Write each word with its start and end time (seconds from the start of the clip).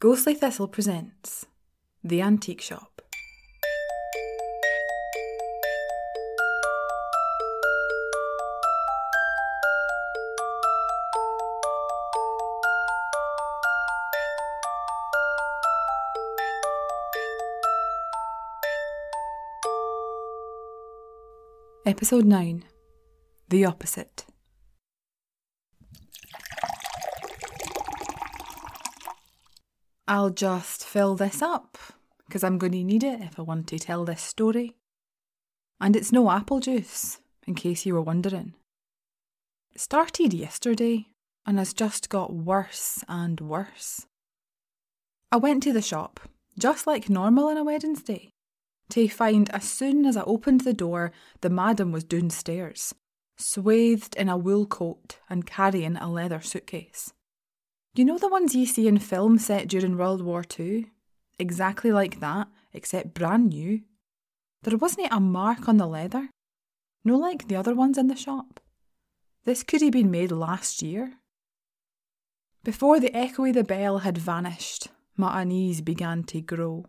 Ghostly 0.00 0.34
Thistle 0.34 0.68
presents 0.68 1.44
The 2.04 2.22
Antique 2.22 2.60
Shop. 2.60 3.02
Episode 21.84 22.24
9 22.24 22.64
The 23.48 23.64
Opposite. 23.64 24.27
I'll 30.08 30.30
just 30.30 30.86
fill 30.86 31.16
this 31.16 31.42
up 31.42 31.76
because 32.26 32.42
I'm 32.42 32.56
going 32.56 32.72
to 32.72 32.82
need 32.82 33.04
it 33.04 33.20
if 33.20 33.38
I 33.38 33.42
want 33.42 33.66
to 33.66 33.78
tell 33.78 34.06
this 34.06 34.22
story. 34.22 34.74
And 35.78 35.94
it's 35.94 36.10
no 36.10 36.30
apple 36.30 36.60
juice, 36.60 37.18
in 37.46 37.54
case 37.54 37.84
you 37.84 37.92
were 37.92 38.00
wondering. 38.00 38.54
It 39.74 39.82
started 39.82 40.32
yesterday 40.32 41.08
and 41.44 41.58
has 41.58 41.74
just 41.74 42.08
got 42.08 42.32
worse 42.32 43.04
and 43.06 43.38
worse. 43.38 44.06
I 45.30 45.36
went 45.36 45.62
to 45.64 45.74
the 45.74 45.82
shop, 45.82 46.20
just 46.58 46.86
like 46.86 47.10
normal 47.10 47.48
on 47.48 47.58
a 47.58 47.64
Wednesday, 47.64 48.30
to 48.88 49.08
find 49.08 49.50
as 49.50 49.64
soon 49.64 50.06
as 50.06 50.16
I 50.16 50.22
opened 50.22 50.62
the 50.62 50.72
door, 50.72 51.12
the 51.42 51.50
madam 51.50 51.92
was 51.92 52.04
downstairs, 52.04 52.94
swathed 53.36 54.16
in 54.16 54.30
a 54.30 54.38
wool 54.38 54.64
coat 54.64 55.18
and 55.28 55.46
carrying 55.46 55.96
a 55.96 56.10
leather 56.10 56.40
suitcase. 56.40 57.12
You 57.94 58.04
know 58.04 58.18
the 58.18 58.28
ones 58.28 58.54
you 58.54 58.66
see 58.66 58.86
in 58.86 58.98
films 58.98 59.46
set 59.46 59.68
during 59.68 59.96
World 59.96 60.22
War 60.22 60.44
II? 60.58 60.90
Exactly 61.38 61.90
like 61.90 62.20
that, 62.20 62.48
except 62.72 63.14
brand 63.14 63.48
new. 63.48 63.82
There 64.62 64.76
wasn't 64.76 65.08
a 65.10 65.20
mark 65.20 65.68
on 65.68 65.76
the 65.76 65.86
leather. 65.86 66.30
No 67.04 67.16
like 67.16 67.48
the 67.48 67.56
other 67.56 67.74
ones 67.74 67.98
in 67.98 68.08
the 68.08 68.16
shop. 68.16 68.60
This 69.44 69.62
could 69.62 69.82
have 69.82 69.92
been 69.92 70.10
made 70.10 70.30
last 70.30 70.82
year. 70.82 71.14
Before 72.64 73.00
the 73.00 73.16
echo 73.16 73.44
of 73.44 73.54
the 73.54 73.64
bell 73.64 73.98
had 73.98 74.18
vanished, 74.18 74.88
my 75.16 75.42
unease 75.42 75.80
began 75.80 76.22
to 76.24 76.40
grow. 76.40 76.86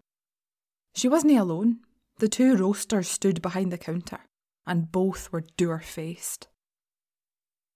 She 0.95 1.07
wasn't 1.07 1.37
alone. 1.37 1.79
The 2.17 2.27
two 2.27 2.57
roasters 2.57 3.07
stood 3.07 3.41
behind 3.41 3.71
the 3.71 3.77
counter, 3.77 4.19
and 4.67 4.91
both 4.91 5.31
were 5.31 5.45
dour 5.55 5.79
faced. 5.79 6.47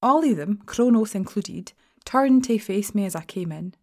All 0.01 0.29
of 0.29 0.35
them, 0.35 0.61
Kronos 0.65 1.15
included, 1.15 1.71
turned 2.05 2.43
to 2.45 2.57
face 2.59 2.93
me 2.93 3.05
as 3.05 3.15
I 3.15 3.23
came 3.23 3.51
in. 3.51 3.73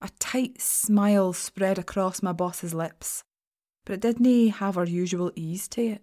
A 0.00 0.10
tight 0.18 0.60
smile 0.60 1.32
spread 1.32 1.78
across 1.78 2.22
my 2.22 2.32
boss's 2.32 2.74
lips, 2.74 3.24
but 3.84 3.94
it 3.94 4.00
didn't 4.00 4.48
have 4.50 4.74
her 4.74 4.84
usual 4.84 5.32
ease 5.34 5.68
to 5.68 5.82
it. 5.82 6.02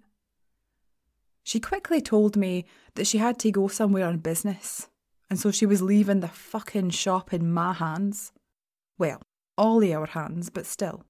She 1.43 1.59
quickly 1.59 2.01
told 2.01 2.37
me 2.37 2.65
that 2.95 3.05
she 3.05 3.17
had 3.17 3.37
to 3.39 3.51
go 3.51 3.67
somewhere 3.67 4.07
on 4.07 4.17
business, 4.17 4.87
and 5.29 5.39
so 5.39 5.51
she 5.51 5.65
was 5.65 5.81
leaving 5.81 6.21
the 6.21 6.27
fucking 6.29 6.91
shop 6.91 7.33
in 7.33 7.51
my 7.53 7.73
hands. 7.73 8.31
Well, 8.97 9.21
all 9.57 9.83
our 9.83 10.05
hands, 10.07 10.49
but 10.49 10.65
still. 10.65 11.03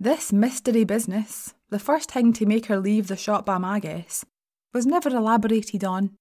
This 0.00 0.32
mystery 0.32 0.84
business, 0.84 1.54
the 1.70 1.78
first 1.78 2.10
thing 2.10 2.32
to 2.34 2.46
make 2.46 2.66
her 2.66 2.78
leave 2.78 3.08
the 3.08 3.16
shop 3.16 3.46
by 3.46 3.58
my 3.58 3.80
guess, 3.80 4.24
was 4.72 4.86
never 4.86 5.08
elaborated 5.08 5.84
on. 5.84 6.16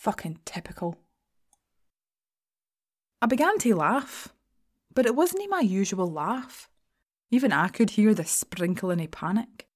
Fucking 0.00 0.38
typical. 0.46 0.96
I 3.20 3.26
began 3.26 3.58
to 3.58 3.74
laugh, 3.74 4.32
but 4.94 5.04
it 5.04 5.14
wasn't 5.14 5.50
my 5.50 5.60
usual 5.60 6.10
laugh. 6.10 6.70
Even 7.30 7.52
I 7.52 7.68
could 7.68 7.90
hear 7.90 8.14
the 8.14 8.24
sprinkling 8.24 9.02
of 9.02 9.10
panic. 9.10 9.68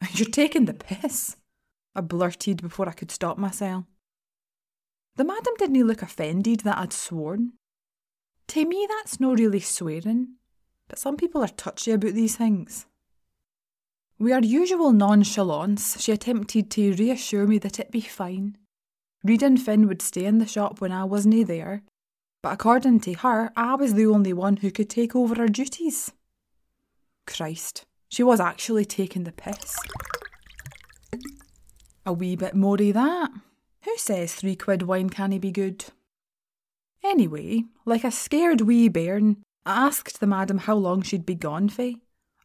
You're 0.12 0.30
taking 0.30 0.64
the 0.64 0.72
piss, 0.72 1.36
I 1.94 2.00
blurted 2.00 2.62
before 2.62 2.88
I 2.88 2.92
could 2.92 3.10
stop 3.10 3.36
myself. 3.36 3.84
The 5.16 5.24
madam 5.24 5.52
didn't 5.58 5.86
look 5.86 6.00
offended 6.00 6.60
that 6.60 6.78
I'd 6.78 6.94
sworn. 6.94 7.52
To 8.48 8.64
me, 8.64 8.88
that's 8.88 9.20
no 9.20 9.34
really 9.34 9.60
swearing, 9.60 10.36
but 10.88 10.98
some 10.98 11.18
people 11.18 11.44
are 11.44 11.48
touchy 11.48 11.90
about 11.90 12.14
these 12.14 12.36
things. 12.36 12.86
With 14.18 14.32
her 14.32 14.40
usual 14.40 14.92
nonchalance, 14.92 16.00
she 16.00 16.10
attempted 16.10 16.70
to 16.70 16.94
reassure 16.94 17.46
me 17.46 17.58
that 17.58 17.78
it'd 17.78 17.92
be 17.92 18.00
fine. 18.00 18.56
Reed 19.24 19.42
and 19.42 19.60
Finn 19.60 19.88
would 19.88 20.02
stay 20.02 20.26
in 20.26 20.38
the 20.38 20.46
shop 20.46 20.80
when 20.80 20.92
I 20.92 21.04
wasn't 21.04 21.46
there, 21.46 21.82
but 22.42 22.52
according 22.52 23.00
to 23.00 23.14
her, 23.14 23.50
I 23.56 23.74
was 23.74 23.94
the 23.94 24.04
only 24.04 24.34
one 24.34 24.58
who 24.58 24.70
could 24.70 24.90
take 24.90 25.16
over 25.16 25.34
her 25.36 25.48
duties. 25.48 26.12
Christ, 27.26 27.86
she 28.10 28.22
was 28.22 28.38
actually 28.38 28.84
taking 28.84 29.24
the 29.24 29.32
piss. 29.32 29.76
A 32.04 32.12
wee 32.12 32.36
bit 32.36 32.54
more 32.54 32.74
of 32.78 32.94
that. 32.94 33.30
Who 33.84 33.96
says 33.96 34.34
three 34.34 34.56
quid 34.56 34.82
wine 34.82 35.08
can't 35.08 35.40
be 35.40 35.50
good? 35.50 35.86
Anyway, 37.02 37.64
like 37.86 38.04
a 38.04 38.10
scared 38.10 38.60
wee 38.60 38.88
bairn, 38.88 39.38
I 39.64 39.86
asked 39.86 40.20
the 40.20 40.26
madam 40.26 40.58
how 40.58 40.74
long 40.74 41.00
she'd 41.00 41.24
be 41.24 41.34
gone 41.34 41.70
for, 41.70 41.92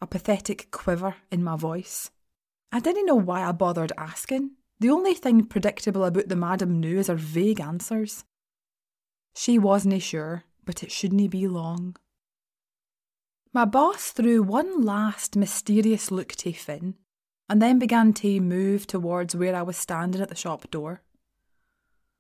a 0.02 0.08
pathetic 0.08 0.72
quiver 0.72 1.16
in 1.30 1.44
my 1.44 1.58
voice. 1.58 2.10
I 2.72 2.80
didn't 2.80 3.06
know 3.06 3.16
why 3.16 3.44
I 3.44 3.52
bothered 3.52 3.92
asking. 3.98 4.52
The 4.80 4.90
only 4.90 5.14
thing 5.14 5.46
predictable 5.46 6.06
about 6.06 6.30
the 6.30 6.36
madam 6.36 6.80
knew 6.80 7.00
is 7.00 7.08
her 7.08 7.16
vague 7.16 7.60
answers. 7.60 8.24
She 9.36 9.60
wasn't 9.60 10.02
sure, 10.02 10.46
but 10.66 10.84
it 10.84 10.92
shouldn't 10.92 11.32
be 11.32 11.48
long. 11.48 11.98
My 13.52 13.66
boss 13.66 14.12
threw 14.12 14.44
one 14.44 14.84
last 14.84 15.36
mysterious 15.36 16.12
look 16.12 16.30
to 16.36 16.54
Finn 16.54 16.96
and 17.50 17.62
then 17.62 17.80
began 17.80 18.14
to 18.14 18.40
move 18.40 18.86
towards 18.86 19.36
where 19.36 19.56
I 19.56 19.64
was 19.64 19.76
standing 19.76 20.22
at 20.22 20.30
the 20.30 20.36
shop 20.36 20.70
door. 20.70 21.02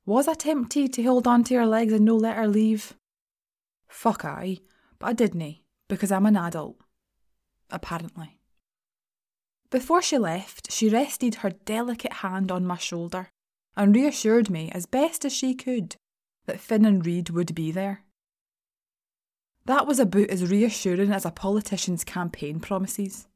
Was 0.05 0.27
I 0.27 0.33
tempted 0.33 0.91
to 0.93 1.03
hold 1.03 1.27
on 1.27 1.43
to 1.45 1.55
her 1.55 1.67
legs 1.67 1.93
and 1.93 2.03
no 2.03 2.15
let 2.15 2.35
her 2.35 2.47
leave? 2.47 2.95
Fuck 3.87 4.25
I, 4.25 4.57
but 4.97 5.07
I 5.07 5.13
didn't, 5.13 5.57
because 5.87 6.11
I'm 6.11 6.25
an 6.25 6.35
adult. 6.35 6.77
Apparently. 7.69 8.38
Before 9.71 10.01
she 10.01 10.17
left, 10.17 10.71
she 10.71 10.89
rested 10.89 11.35
her 11.35 11.51
delicate 11.51 12.13
hand 12.13 12.51
on 12.51 12.65
my 12.65 12.77
shoulder 12.77 13.29
and 13.77 13.95
reassured 13.95 14.49
me 14.49 14.71
as 14.73 14.85
best 14.85 15.25
as 15.25 15.33
she 15.33 15.53
could 15.53 15.95
that 16.45 16.59
Finn 16.59 16.85
and 16.85 17.05
Reed 17.05 17.29
would 17.29 17.53
be 17.53 17.71
there. 17.71 18.03
That 19.65 19.85
was 19.85 19.99
about 19.99 20.29
as 20.31 20.49
reassuring 20.49 21.11
as 21.11 21.25
a 21.25 21.31
politician's 21.31 22.03
campaign 22.03 22.59
promises. 22.59 23.27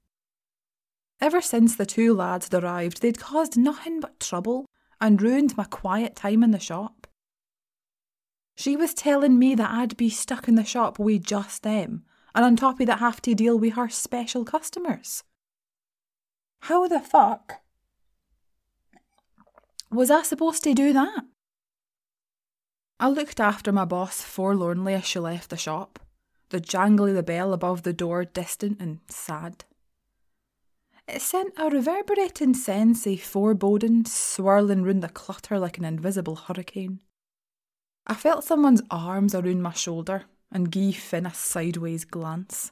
Ever 1.22 1.42
since 1.42 1.76
the 1.76 1.86
two 1.86 2.14
lads 2.14 2.50
had 2.52 2.64
arrived, 2.64 3.02
they'd 3.02 3.20
caused 3.20 3.56
nothing 3.56 4.00
but 4.00 4.20
trouble 4.20 4.66
and 5.00 5.22
ruined 5.22 5.56
my 5.56 5.66
quiet 5.66 6.16
time 6.16 6.44
in 6.44 6.50
the 6.50 6.60
shop. 6.60 7.06
She 8.56 8.76
was 8.76 8.94
telling 8.94 9.38
me 9.38 9.54
that 9.56 9.70
I'd 9.70 9.96
be 9.98 10.10
stuck 10.10 10.48
in 10.48 10.56
the 10.56 10.64
shop 10.64 10.98
with 10.98 11.24
just 11.24 11.62
them, 11.62 12.04
and 12.34 12.44
on 12.44 12.56
top 12.56 12.80
of 12.80 12.88
that, 12.88 13.00
have 13.00 13.22
to 13.22 13.36
deal 13.36 13.58
with 13.60 13.74
her 13.74 13.90
special 13.90 14.44
customers. 14.44 15.24
How 16.68 16.88
the 16.88 17.02
fuck 17.02 17.56
was 19.92 20.10
I 20.10 20.24
supposed 20.24 20.64
to 20.64 20.74
do 20.74 20.94
that? 20.94 21.26
I 23.02 23.10
looked 23.10 23.42
after 23.42 23.74
my 23.74 23.84
boss 23.84 24.22
forlornly 24.22 24.94
as 24.94 25.04
she 25.04 25.20
left 25.20 25.50
the 25.50 25.58
shop, 25.58 26.00
the 26.52 26.62
jangle 26.62 27.08
of 27.08 27.16
the 27.16 27.22
bell 27.22 27.52
above 27.52 27.84
the 27.84 27.92
door 27.92 28.24
distant 28.24 28.80
and 28.80 29.02
sad. 29.10 29.66
It 31.06 31.22
sent 31.22 31.54
a 31.58 31.70
reverberating 31.70 32.54
sense 32.54 33.06
of 33.06 33.20
foreboding 33.20 34.06
swirling 34.06 34.84
round 34.84 35.04
the 35.04 35.10
clutter 35.10 35.60
like 35.60 35.78
an 35.78 35.84
invisible 35.84 36.38
hurricane. 36.38 37.02
I 38.08 38.14
felt 38.14 38.46
someone's 38.46 38.84
arms 38.90 39.36
around 39.36 39.62
my 39.62 39.74
shoulder 39.74 40.24
and 40.50 40.72
gave 40.72 40.96
Finn 40.96 41.26
a 41.26 41.34
sideways 41.34 42.06
glance. 42.06 42.72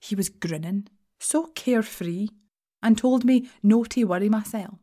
He 0.00 0.14
was 0.14 0.30
grinning, 0.30 0.88
so 1.20 1.48
carefree, 1.48 2.28
and 2.86 2.96
told 2.96 3.24
me 3.24 3.50
no 3.64 3.82
to 3.82 4.04
worry 4.04 4.28
myself. 4.28 4.78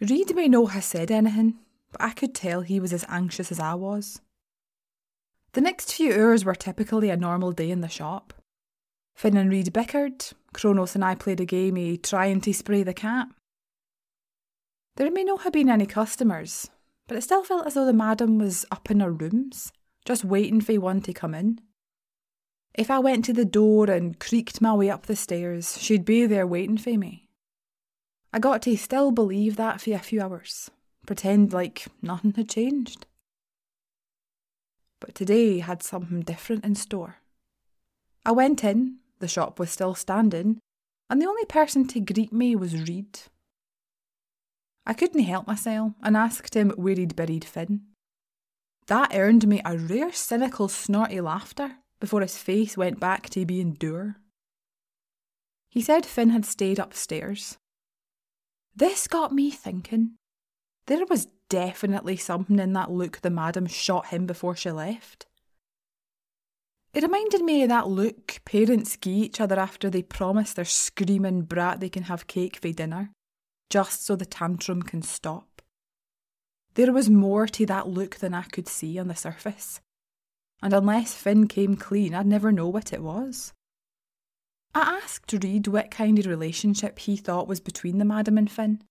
Reed 0.00 0.34
may 0.34 0.48
not 0.48 0.72
have 0.72 0.82
said 0.82 1.12
anything, 1.12 1.54
but 1.92 2.02
I 2.02 2.10
could 2.10 2.34
tell 2.34 2.62
he 2.62 2.80
was 2.80 2.92
as 2.92 3.04
anxious 3.08 3.52
as 3.52 3.60
I 3.60 3.74
was. 3.74 4.20
The 5.52 5.60
next 5.60 5.94
few 5.94 6.12
hours 6.12 6.44
were 6.44 6.56
typically 6.56 7.10
a 7.10 7.16
normal 7.16 7.52
day 7.52 7.70
in 7.70 7.80
the 7.80 7.88
shop. 7.88 8.34
Finn 9.14 9.36
and 9.36 9.50
Reed 9.50 9.72
bickered, 9.72 10.32
Kronos 10.52 10.96
and 10.96 11.04
I 11.04 11.14
played 11.14 11.40
a 11.40 11.44
game 11.44 11.76
of 11.76 12.02
trying 12.02 12.40
to 12.40 12.52
spray 12.52 12.82
the 12.82 12.94
cat. 12.94 13.28
There 14.96 15.10
may 15.12 15.22
not 15.22 15.42
have 15.42 15.52
been 15.52 15.70
any 15.70 15.86
customers, 15.86 16.70
but 17.06 17.16
it 17.16 17.22
still 17.22 17.44
felt 17.44 17.66
as 17.68 17.74
though 17.74 17.86
the 17.86 17.92
madam 17.92 18.38
was 18.38 18.66
up 18.72 18.90
in 18.90 18.98
her 18.98 19.12
rooms, 19.12 19.72
just 20.04 20.24
waiting 20.24 20.60
for 20.60 20.74
one 20.80 21.02
to 21.02 21.12
come 21.12 21.34
in. 21.34 21.60
If 22.74 22.90
I 22.90 22.98
went 22.98 23.24
to 23.26 23.32
the 23.32 23.44
door 23.44 23.90
and 23.90 24.18
creaked 24.18 24.60
my 24.60 24.72
way 24.74 24.90
up 24.90 25.06
the 25.06 25.16
stairs, 25.16 25.76
she'd 25.80 26.04
be 26.04 26.26
there 26.26 26.46
waiting 26.46 26.78
for 26.78 26.96
me. 26.96 27.28
I 28.32 28.38
got 28.38 28.62
to 28.62 28.76
still 28.76 29.10
believe 29.10 29.56
that 29.56 29.80
for 29.80 29.92
a 29.92 29.98
few 29.98 30.22
hours, 30.22 30.70
pretend 31.04 31.52
like 31.52 31.86
nothing 32.00 32.32
had 32.34 32.48
changed. 32.48 33.06
but 35.00 35.14
today 35.14 35.58
had 35.60 35.82
something 35.82 36.20
different 36.20 36.64
in 36.64 36.74
store. 36.74 37.16
I 38.24 38.32
went 38.32 38.62
in, 38.62 38.98
the 39.18 39.28
shop 39.28 39.58
was 39.58 39.70
still 39.70 39.94
standing, 39.94 40.58
and 41.08 41.20
the 41.20 41.26
only 41.26 41.46
person 41.46 41.88
to 41.88 42.00
greet 42.00 42.32
me 42.32 42.54
was 42.54 42.88
Reed. 42.88 43.18
I 44.86 44.92
couldn't 44.92 45.24
help 45.24 45.46
myself 45.46 45.92
and 46.02 46.16
asked 46.16 46.54
him 46.54 46.70
where 46.76 46.94
he'd 46.94 47.16
buried 47.16 47.44
Finn. 47.44 47.82
That 48.86 49.14
earned 49.14 49.48
me 49.48 49.62
a 49.64 49.78
rare 49.78 50.12
cynical 50.12 50.68
snorty 50.68 51.20
laughter 51.20 51.76
before 52.00 52.22
his 52.22 52.38
face 52.38 52.76
went 52.76 52.98
back 52.98 53.28
to 53.30 53.46
being 53.46 53.74
dour. 53.74 54.16
He 55.68 55.82
said 55.82 56.04
Finn 56.04 56.30
had 56.30 56.44
stayed 56.44 56.78
upstairs. 56.78 57.58
This 58.74 59.06
got 59.06 59.32
me 59.32 59.50
thinking. 59.50 60.16
There 60.86 61.04
was 61.06 61.28
definitely 61.48 62.16
something 62.16 62.58
in 62.58 62.72
that 62.72 62.90
look 62.90 63.20
the 63.20 63.30
madam 63.30 63.66
shot 63.66 64.06
him 64.06 64.26
before 64.26 64.56
she 64.56 64.70
left. 64.70 65.26
It 66.92 67.04
reminded 67.04 67.42
me 67.42 67.62
of 67.62 67.68
that 67.68 67.88
look 67.88 68.40
parents 68.44 68.96
give 68.96 69.12
each 69.12 69.40
other 69.40 69.60
after 69.60 69.88
they 69.88 70.02
promise 70.02 70.52
their 70.52 70.64
screaming 70.64 71.42
brat 71.42 71.78
they 71.78 71.88
can 71.88 72.04
have 72.04 72.26
cake 72.26 72.56
for 72.56 72.72
dinner, 72.72 73.10
just 73.68 74.04
so 74.04 74.16
the 74.16 74.26
tantrum 74.26 74.82
can 74.82 75.02
stop. 75.02 75.62
There 76.74 76.92
was 76.92 77.08
more 77.08 77.46
to 77.46 77.66
that 77.66 77.88
look 77.88 78.16
than 78.16 78.34
I 78.34 78.42
could 78.42 78.66
see 78.66 78.98
on 78.98 79.08
the 79.08 79.14
surface, 79.14 79.80
and 80.62 80.72
unless 80.72 81.14
Finn 81.14 81.46
came 81.46 81.76
clean, 81.76 82.14
I'd 82.14 82.26
never 82.26 82.52
know 82.52 82.68
what 82.68 82.92
it 82.92 83.02
was. 83.02 83.52
I 84.74 85.00
asked 85.02 85.32
Reed 85.32 85.66
what 85.66 85.90
kind 85.90 86.18
of 86.18 86.26
relationship 86.26 86.98
he 87.00 87.16
thought 87.16 87.48
was 87.48 87.60
between 87.60 87.98
the 87.98 88.04
madam 88.04 88.38
and 88.38 88.50
Finn. 88.50 88.82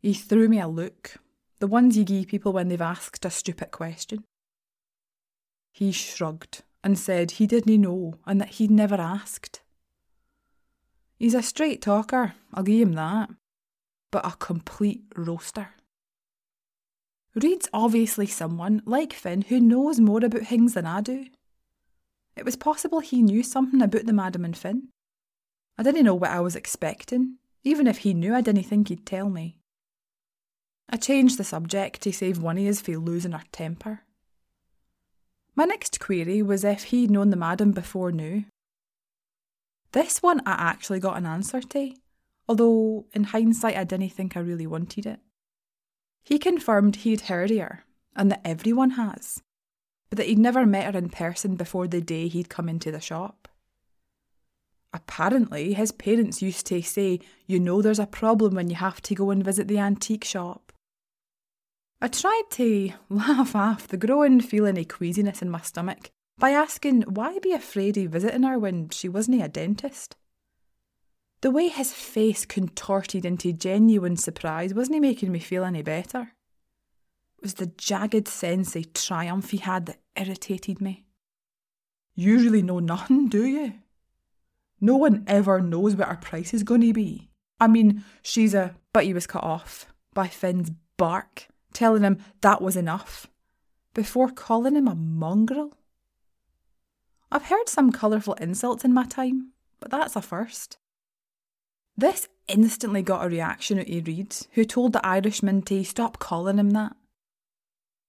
He 0.00 0.14
threw 0.14 0.48
me 0.48 0.60
a 0.60 0.68
look, 0.68 1.16
the 1.58 1.66
ones 1.66 1.96
you 1.96 2.04
give 2.04 2.28
people 2.28 2.52
when 2.52 2.68
they've 2.68 2.80
asked 2.80 3.24
a 3.24 3.30
stupid 3.30 3.72
question. 3.72 4.24
He 5.72 5.90
shrugged 5.90 6.62
and 6.84 6.98
said 6.98 7.32
he 7.32 7.46
didn't 7.46 7.80
know 7.80 8.14
and 8.26 8.40
that 8.40 8.50
he'd 8.50 8.70
never 8.70 8.94
asked. 8.94 9.60
He's 11.18 11.34
a 11.34 11.42
straight 11.42 11.82
talker, 11.82 12.34
I'll 12.54 12.62
give 12.62 12.86
him 12.86 12.94
that, 12.94 13.30
but 14.12 14.24
a 14.24 14.36
complete 14.36 15.02
roaster. 15.16 15.70
Reed's 17.42 17.68
obviously 17.72 18.26
someone, 18.26 18.82
like 18.84 19.12
Finn, 19.12 19.42
who 19.42 19.60
knows 19.60 20.00
more 20.00 20.24
about 20.24 20.42
things 20.42 20.74
than 20.74 20.86
I 20.86 21.00
do. 21.00 21.26
It 22.36 22.44
was 22.44 22.56
possible 22.56 23.00
he 23.00 23.22
knew 23.22 23.42
something 23.42 23.82
about 23.82 24.06
the 24.06 24.12
Madam 24.12 24.44
and 24.44 24.56
Finn. 24.56 24.88
I 25.76 25.82
didn't 25.82 26.04
know 26.04 26.14
what 26.14 26.30
I 26.30 26.40
was 26.40 26.56
expecting. 26.56 27.36
Even 27.64 27.86
if 27.86 27.98
he 27.98 28.14
knew, 28.14 28.34
I 28.34 28.40
didn't 28.40 28.64
think 28.64 28.88
he'd 28.88 29.04
tell 29.04 29.28
me. 29.28 29.58
I 30.88 30.96
changed 30.96 31.38
the 31.38 31.44
subject 31.44 32.00
to 32.02 32.12
save 32.12 32.40
one 32.40 32.56
of 32.56 32.64
his 32.64 32.80
from 32.80 33.04
losing 33.04 33.32
her 33.32 33.42
temper. 33.52 34.02
My 35.54 35.64
next 35.64 36.00
query 36.00 36.40
was 36.40 36.64
if 36.64 36.84
he'd 36.84 37.10
known 37.10 37.30
the 37.30 37.36
madam 37.36 37.72
before 37.72 38.12
now. 38.12 38.44
This 39.92 40.22
one 40.22 40.40
I 40.46 40.52
actually 40.52 41.00
got 41.00 41.16
an 41.16 41.26
answer 41.26 41.60
to, 41.60 41.92
although 42.48 43.06
in 43.12 43.24
hindsight 43.24 43.76
I 43.76 43.84
didn't 43.84 44.10
think 44.10 44.36
I 44.36 44.40
really 44.40 44.66
wanted 44.66 45.04
it. 45.04 45.20
He 46.28 46.38
confirmed 46.38 46.96
he'd 46.96 47.22
heard 47.22 47.50
of 47.52 47.58
her, 47.58 47.84
and 48.14 48.30
that 48.30 48.42
everyone 48.44 48.90
has, 48.90 49.42
but 50.10 50.18
that 50.18 50.26
he'd 50.26 50.38
never 50.38 50.66
met 50.66 50.92
her 50.92 50.98
in 50.98 51.08
person 51.08 51.56
before 51.56 51.88
the 51.88 52.02
day 52.02 52.28
he'd 52.28 52.50
come 52.50 52.68
into 52.68 52.92
the 52.92 53.00
shop. 53.00 53.48
Apparently, 54.92 55.72
his 55.72 55.90
parents 55.90 56.42
used 56.42 56.66
to 56.66 56.82
say, 56.82 57.20
You 57.46 57.58
know, 57.58 57.80
there's 57.80 57.98
a 57.98 58.06
problem 58.06 58.54
when 58.54 58.68
you 58.68 58.76
have 58.76 59.00
to 59.04 59.14
go 59.14 59.30
and 59.30 59.42
visit 59.42 59.68
the 59.68 59.78
antique 59.78 60.24
shop. 60.24 60.70
I 62.02 62.08
tried 62.08 62.50
to 62.50 62.90
laugh 63.08 63.56
off 63.56 63.88
the 63.88 63.96
growing 63.96 64.42
feeling 64.42 64.76
of 64.76 64.86
queasiness 64.88 65.40
in 65.40 65.48
my 65.48 65.62
stomach 65.62 66.10
by 66.36 66.50
asking 66.50 67.04
why 67.04 67.38
be 67.38 67.52
afraid 67.54 67.96
of 67.96 68.12
visiting 68.12 68.42
her 68.42 68.58
when 68.58 68.90
she 68.90 69.08
wasn't 69.08 69.42
a 69.42 69.48
dentist. 69.48 70.14
The 71.40 71.50
way 71.50 71.68
his 71.68 71.92
face 71.92 72.44
contorted 72.44 73.24
into 73.24 73.52
genuine 73.52 74.16
surprise 74.16 74.74
wasn't 74.74 75.00
making 75.00 75.30
me 75.30 75.38
feel 75.38 75.64
any 75.64 75.82
better. 75.82 76.32
It 77.38 77.42
was 77.42 77.54
the 77.54 77.66
jagged 77.66 78.26
sense 78.26 78.74
of 78.74 78.92
triumph 78.92 79.50
he 79.50 79.58
had 79.58 79.86
that 79.86 80.00
irritated 80.16 80.80
me. 80.80 81.06
You 82.16 82.38
really 82.38 82.62
know 82.62 82.80
nothing, 82.80 83.28
do 83.28 83.44
you? 83.44 83.74
No 84.80 84.96
one 84.96 85.24
ever 85.28 85.60
knows 85.60 85.94
what 85.94 86.08
her 86.08 86.16
price 86.16 86.52
is 86.52 86.64
going 86.64 86.80
to 86.80 86.92
be. 86.92 87.30
I 87.60 87.68
mean, 87.68 88.04
she's 88.22 88.54
a. 88.54 88.74
But 88.92 89.04
he 89.04 89.14
was 89.14 89.26
cut 89.26 89.44
off 89.44 89.86
by 90.14 90.26
Finn's 90.26 90.70
bark 90.96 91.46
telling 91.72 92.02
him 92.02 92.18
that 92.40 92.60
was 92.60 92.76
enough, 92.76 93.28
before 93.94 94.30
calling 94.30 94.74
him 94.74 94.88
a 94.88 94.94
mongrel. 94.96 95.76
I've 97.30 97.46
heard 97.46 97.68
some 97.68 97.92
colourful 97.92 98.34
insults 98.34 98.84
in 98.84 98.92
my 98.92 99.04
time, 99.04 99.52
but 99.78 99.90
that's 99.90 100.16
a 100.16 100.22
first. 100.22 100.78
This 101.98 102.28
instantly 102.46 103.02
got 103.02 103.26
a 103.26 103.28
reaction 103.28 103.78
out 103.78 103.90
of 103.90 104.06
Reed, 104.06 104.34
who 104.52 104.64
told 104.64 104.94
the 104.94 105.04
Irishman 105.04 105.60
to 105.62 105.84
stop 105.84 106.18
calling 106.18 106.56
him 106.56 106.70
that. 106.70 106.96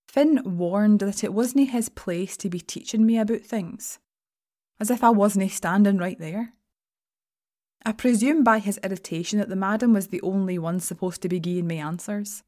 Finn 0.07 0.57
warned 0.57 1.01
that 1.01 1.24
it 1.24 1.33
wasn't 1.33 1.71
his 1.71 1.89
place 1.89 2.38
to 2.38 2.50
be 2.50 2.62
teaching 2.62 3.06
me 3.06 3.18
about 3.18 3.41
things, 3.41 4.00
as 4.80 4.89
if 4.89 5.03
I 5.03 5.09
wasn't 5.09 5.51
standing 5.51 5.97
right 5.97 6.18
there. 6.18 6.53
I 7.86 7.91
presume 7.91 8.45
by 8.45 8.59
his 8.59 8.80
irritation 8.83 9.39
that 9.39 9.50
the 9.50 9.57
madam 9.57 9.91
was 9.91 10.07
the 10.07 10.21
only 10.21 10.57
one 10.57 10.80
supposed 10.80 11.21
to 11.24 11.30
be 11.30 11.41
giving 11.41 11.68
me 11.68 11.80
answers 11.80 12.44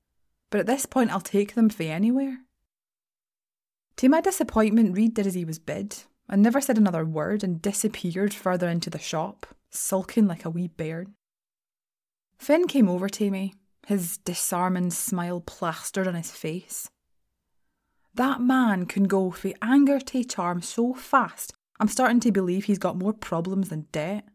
but 0.52 0.60
at 0.60 0.68
this 0.68 0.86
point 0.86 1.12
I'll 1.12 1.22
take 1.22 1.56
them 1.56 1.70
for 1.70 1.84
anywhere. 1.84 2.40
To 3.98 4.10
my 4.10 4.22
disappointment, 4.22 4.96
Reed 4.96 5.16
did 5.16 5.26
as 5.26 5.34
he 5.34 5.46
was 5.46 5.58
bid, 5.58 5.96
and 6.30 6.42
never 6.42 6.62
said 6.62 6.78
another 6.78 7.06
word 7.06 7.44
and 7.44 7.62
disappeared 7.62 8.34
further 8.34 8.70
into 8.70 8.90
the 8.90 9.00
shop, 9.00 9.48
sulking 9.70 10.28
like 10.28 10.46
a 10.46 10.50
wee 10.50 10.68
bairn. 10.68 11.16
Finn 12.42 12.68
came 12.68 12.90
over 12.90 13.08
to 13.08 13.30
me, 13.30 13.54
his 13.86 14.18
disarming 14.18 14.90
smile 14.90 15.40
plastered 15.42 16.08
on 16.08 16.16
his 16.16 16.32
face. 16.32 16.90
That 18.16 18.42
man 18.42 18.88
can 18.88 19.04
go 19.04 19.30
from 19.30 19.54
anger 19.62 20.00
to 20.00 20.24
charm 20.24 20.64
so 20.64 20.96
fast, 20.96 21.54
I'm 21.80 21.88
starting 21.88 22.20
to 22.22 22.32
believe 22.32 22.66
he's 22.66 22.80
got 22.80 22.98
more 22.98 23.14
problems 23.14 23.70
than 23.70 23.86
debt. 23.92 24.28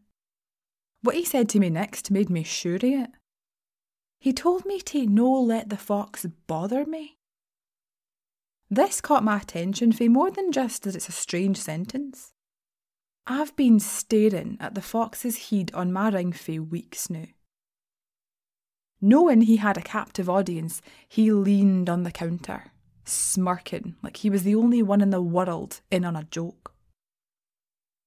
What 1.01 1.15
he 1.15 1.25
said 1.25 1.49
to 1.49 1.59
me 1.59 1.69
next 1.69 2.09
made 2.09 2.29
me 2.29 2.43
sure 2.43 2.77
of 2.77 2.83
it. 2.85 3.09
He 4.21 4.31
told 4.31 4.65
me 4.65 4.79
to 4.79 5.05
no 5.05 5.29
let 5.29 5.67
the 5.67 5.75
fox 5.75 6.25
bother 6.47 6.85
me. 6.85 7.17
This 8.69 9.01
caught 9.01 9.25
my 9.25 9.35
attention 9.35 9.91
for 9.91 10.05
more 10.05 10.31
than 10.31 10.53
just 10.53 10.83
that 10.83 10.95
it's 10.95 11.09
a 11.09 11.11
strange 11.11 11.57
sentence. 11.57 12.31
I've 13.25 13.53
been 13.57 13.81
staring 13.81 14.55
at 14.61 14.75
the 14.75 14.81
fox's 14.81 15.49
head 15.49 15.71
on 15.73 15.91
my 15.91 16.07
ring 16.07 16.31
for 16.31 16.61
weeks 16.61 17.09
now. 17.09 17.25
Knowing 18.99 19.41
he 19.41 19.57
had 19.57 19.77
a 19.77 19.81
captive 19.81 20.29
audience, 20.29 20.81
he 21.07 21.31
leaned 21.31 21.89
on 21.89 22.03
the 22.03 22.11
counter, 22.11 22.71
smirking 23.05 23.95
like 24.01 24.17
he 24.17 24.29
was 24.29 24.43
the 24.43 24.55
only 24.55 24.81
one 24.81 25.01
in 25.01 25.11
the 25.11 25.21
world 25.21 25.81
in 25.91 26.03
on 26.03 26.15
a 26.15 26.23
joke. 26.23 26.73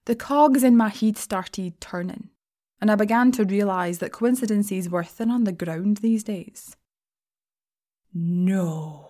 The 0.06 0.16
cogs 0.16 0.64
in 0.64 0.76
my 0.76 0.88
head 0.88 1.16
started 1.16 1.80
turning, 1.80 2.30
and 2.80 2.90
I 2.90 2.96
began 2.96 3.30
to 3.32 3.44
realise 3.44 3.98
that 3.98 4.12
coincidences 4.12 4.88
were 4.88 5.04
thin 5.04 5.30
on 5.30 5.44
the 5.44 5.52
ground 5.52 5.98
these 5.98 6.24
days. 6.24 6.76
No. 8.12 9.06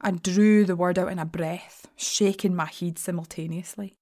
I 0.00 0.12
drew 0.12 0.64
the 0.64 0.76
word 0.76 0.98
out 0.98 1.10
in 1.10 1.18
a 1.18 1.24
breath, 1.24 1.88
shaking 1.96 2.54
my 2.54 2.66
head 2.66 2.98
simultaneously. 2.98 3.96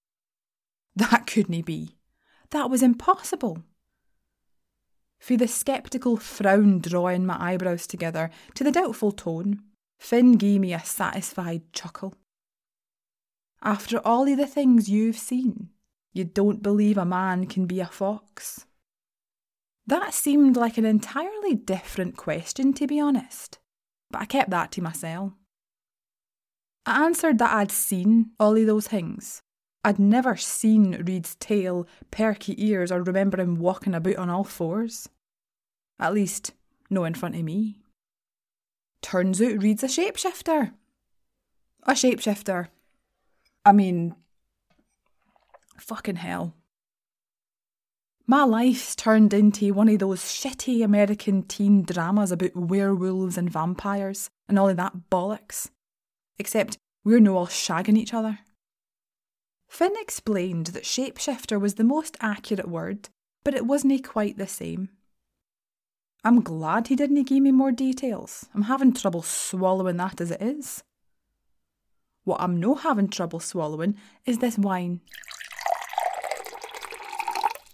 That 0.97 1.27
couldn't 1.27 1.65
be. 1.65 1.97
That 2.51 2.69
was 2.69 2.83
impossible. 2.83 3.63
Through 5.21 5.39
the 5.39 5.49
sceptical 5.49 6.17
frown 6.17 6.81
drawing 6.81 7.27
my 7.27 7.37
eyebrows 7.39 7.87
together 7.87 8.31
to 8.55 8.65
the 8.65 8.73
doubtful 8.73 9.13
tone, 9.13 9.63
Finn 9.99 10.33
gave 10.33 10.61
me 10.63 10.73
a 10.73 10.81
satisfied 10.81 11.73
chuckle. 11.73 12.15
After 13.63 13.99
all 13.99 14.27
of 14.27 14.39
the 14.39 14.47
things 14.47 14.89
you've 14.89 15.19
seen, 15.19 15.69
you 16.13 16.25
don't 16.25 16.63
believe 16.63 16.97
a 16.97 17.05
man 17.05 17.47
can 17.47 17.67
be 17.67 17.81
a 17.81 17.87
fox? 17.87 18.65
That 19.87 20.15
seemed 20.15 20.57
like 20.57 20.79
an 20.79 20.87
entirely 20.87 21.55
different 21.55 22.17
question, 22.17 22.73
to 22.75 22.87
be 22.87 22.99
honest, 22.99 23.59
but 24.11 24.23
I 24.23 24.25
kept 24.25 24.51
that 24.51 24.73
to 24.73 24.83
myself. 24.83 25.33
I 26.87 27.05
answered 27.05 27.39
that 27.39 27.53
I'd 27.53 27.71
seen 27.71 28.31
all 28.41 28.57
of 28.57 28.67
those 28.67 28.89
things. 28.89 29.43
I'd 29.83 29.99
never 29.99 30.37
seen 30.37 31.03
Reed's 31.05 31.37
tail, 31.37 31.87
perky 32.11 32.55
ears, 32.65 32.93
or 32.93 33.03
remember 33.03 33.41
him 33.41 33.57
walking 33.57 33.95
about 33.95 34.17
on 34.17 34.29
all 34.29 34.45
fours. 34.45 35.09
At 35.99 36.15
least, 36.15 36.53
no 36.91 37.05
in 37.05 37.15
front 37.15 37.37
of 37.37 37.43
me. 37.43 37.79
Turns 39.01 39.41
out 39.41 39.63
Reed's 39.63 39.83
a 39.83 39.87
shapeshifter. 39.87 40.73
A 41.85 41.93
shapeshifter. 41.93 42.69
I 43.65 43.73
mean, 43.73 44.15
Fucking 45.81 46.17
hell. 46.17 46.55
My 48.27 48.45
life's 48.45 48.95
turned 48.95 49.35
into 49.35 49.73
one 49.73 49.89
of 49.89 49.99
those 49.99 50.21
shitty 50.21 50.85
American 50.85 51.43
teen 51.43 51.83
dramas 51.83 52.31
about 52.31 52.55
werewolves 52.55 53.37
and 53.37 53.51
vampires 53.51 54.31
and 54.49 54.59
all 54.59 54.69
of 54.69 54.77
that 54.77 55.11
bollocks. 55.11 55.71
Except 56.39 56.79
We're 57.03 57.19
no 57.19 57.39
all 57.39 57.47
shagging 57.47 57.97
each 57.97 58.15
other. 58.15 58.41
Finn 59.71 59.95
explained 60.01 60.67
that 60.67 60.83
shapeshifter 60.83 61.59
was 61.59 61.77
the 61.77 61.85
most 61.85 62.17
accurate 62.21 62.69
word, 62.69 63.09
but 63.45 63.55
it 63.55 63.65
wasn't 63.65 64.07
quite 64.07 64.37
the 64.37 64.49
same. 64.49 64.89
I'm 66.25 66.43
glad 66.43 66.89
he 66.89 66.97
didn't 66.97 67.23
give 67.23 67.43
me 67.43 67.53
more 67.53 67.71
details. 67.71 68.47
I'm 68.53 68.63
having 68.63 68.93
trouble 68.93 69.23
swallowing 69.23 69.97
that 69.99 70.21
as 70.21 70.33
it 70.33 70.43
is. 70.43 70.83
What 72.25 72.41
I'm 72.41 72.59
no 72.59 72.75
having 72.75 73.09
trouble 73.09 73.39
swallowing 73.39 73.95
is 74.27 74.39
this 74.39 74.59
wine. 74.59 75.01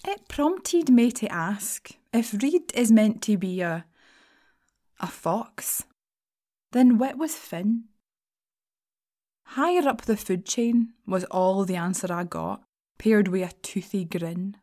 It 0.06 0.28
prompted 0.28 0.90
me 0.90 1.10
to 1.12 1.32
ask 1.32 1.90
if 2.12 2.34
Reed 2.34 2.72
is 2.74 2.92
meant 2.92 3.22
to 3.22 3.38
be 3.38 3.62
a. 3.62 3.86
a 5.00 5.06
fox, 5.06 5.84
then 6.72 6.98
what 6.98 7.16
was 7.16 7.34
Finn? 7.34 7.84
Higher 9.50 9.88
up 9.88 10.02
the 10.02 10.16
food 10.16 10.44
chain 10.44 10.92
was 11.06 11.24
all 11.24 11.64
the 11.64 11.76
answer 11.76 12.12
I 12.12 12.24
got, 12.24 12.62
paired 12.98 13.28
with 13.28 13.50
a 13.50 13.54
toothy 13.62 14.04
grin. 14.04 14.56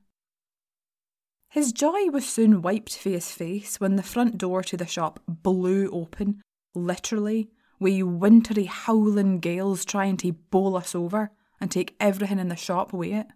His 1.50 1.72
joy 1.72 2.08
was 2.08 2.28
soon 2.28 2.62
wiped 2.62 2.98
from 2.98 3.14
his 3.14 3.32
face 3.32 3.80
when 3.80 3.96
the 3.96 4.04
front 4.04 4.38
door 4.38 4.62
to 4.64 4.78
the 4.78 4.86
shop 4.86 5.20
blew 5.28 5.90
open, 5.92 6.42
literally, 6.76 7.50
with 7.80 8.02
wintry 8.04 8.66
howling 8.66 9.40
gales 9.40 9.86
trying 9.86 10.18
to 10.18 10.34
bowl 10.34 10.76
us 10.76 10.94
over 10.94 11.32
and 11.60 11.72
take 11.72 11.96
everything 12.00 12.40
in 12.40 12.50
the 12.50 12.56
shop 12.56 12.92
with 12.94 13.14
it. 13.14 13.28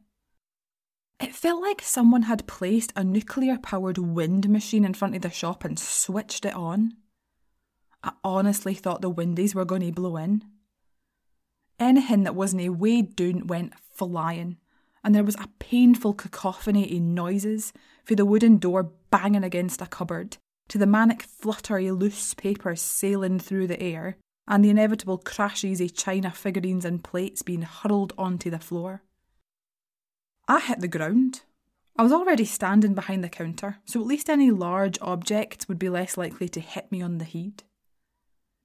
It 1.20 1.34
felt 1.34 1.62
like 1.62 1.82
someone 1.82 2.24
had 2.24 2.46
placed 2.46 2.94
a 2.96 3.04
nuclear 3.04 3.58
powered 3.58 3.98
wind 3.98 4.50
machine 4.50 4.86
in 4.86 4.94
front 4.94 5.16
of 5.16 5.22
the 5.22 5.30
shop 5.30 5.64
and 5.64 5.80
switched 5.80 6.46
it 6.46 6.54
on. 6.54 6.94
I 8.04 8.12
honestly 8.24 8.76
thought 8.76 9.02
the 9.02 9.10
windies 9.10 9.56
were 9.56 9.66
going 9.66 9.82
to 9.82 9.92
blow 9.92 10.18
in. 10.18 10.44
Anything 11.80 12.24
that 12.24 12.36
wasn't 12.36 12.78
weighed 12.78 13.16
down 13.16 13.48
went 13.48 13.74
flying, 13.94 14.58
and 15.04 15.14
there 15.14 15.24
was 15.24 15.36
a 15.36 15.50
painful 15.60 16.14
cacophony 16.14 16.96
of 16.96 17.02
noises, 17.04 17.72
from 18.04 18.16
the 18.16 18.26
wooden 18.26 18.58
door 18.58 18.92
banging 19.12 19.44
against 19.44 19.82
a 19.82 19.86
cupboard, 19.86 20.38
to 20.70 20.78
the 20.78 20.88
manic 20.88 21.22
flutter 21.22 21.78
of 21.78 21.98
loose 21.98 22.34
papers 22.34 22.82
sailing 22.82 23.40
through 23.40 23.68
the 23.68 23.82
air, 23.82 24.18
and 24.48 24.64
the 24.64 24.70
inevitable 24.70 25.18
crashes 25.18 25.80
of 25.82 25.94
china 25.94 26.32
figurines 26.32 26.86
and 26.86 27.04
plates 27.04 27.42
being 27.42 27.62
hurled 27.62 28.14
onto 28.18 28.50
the 28.50 28.60
floor. 28.60 29.04
I 30.48 30.62
hit 30.62 30.80
the 30.80 30.88
ground. 30.88 31.42
I 31.98 32.04
was 32.04 32.12
already 32.12 32.46
standing 32.46 32.94
behind 32.94 33.24
the 33.24 33.30
counter, 33.30 33.78
so 33.86 34.00
at 34.00 34.08
least 34.08 34.30
any 34.30 34.50
large 34.52 34.98
objects 35.02 35.68
would 35.68 35.80
be 35.80 35.90
less 35.90 36.18
likely 36.18 36.48
to 36.50 36.60
hit 36.60 36.92
me 36.92 37.02
on 37.02 37.18
the 37.18 37.26
head. 37.26 37.64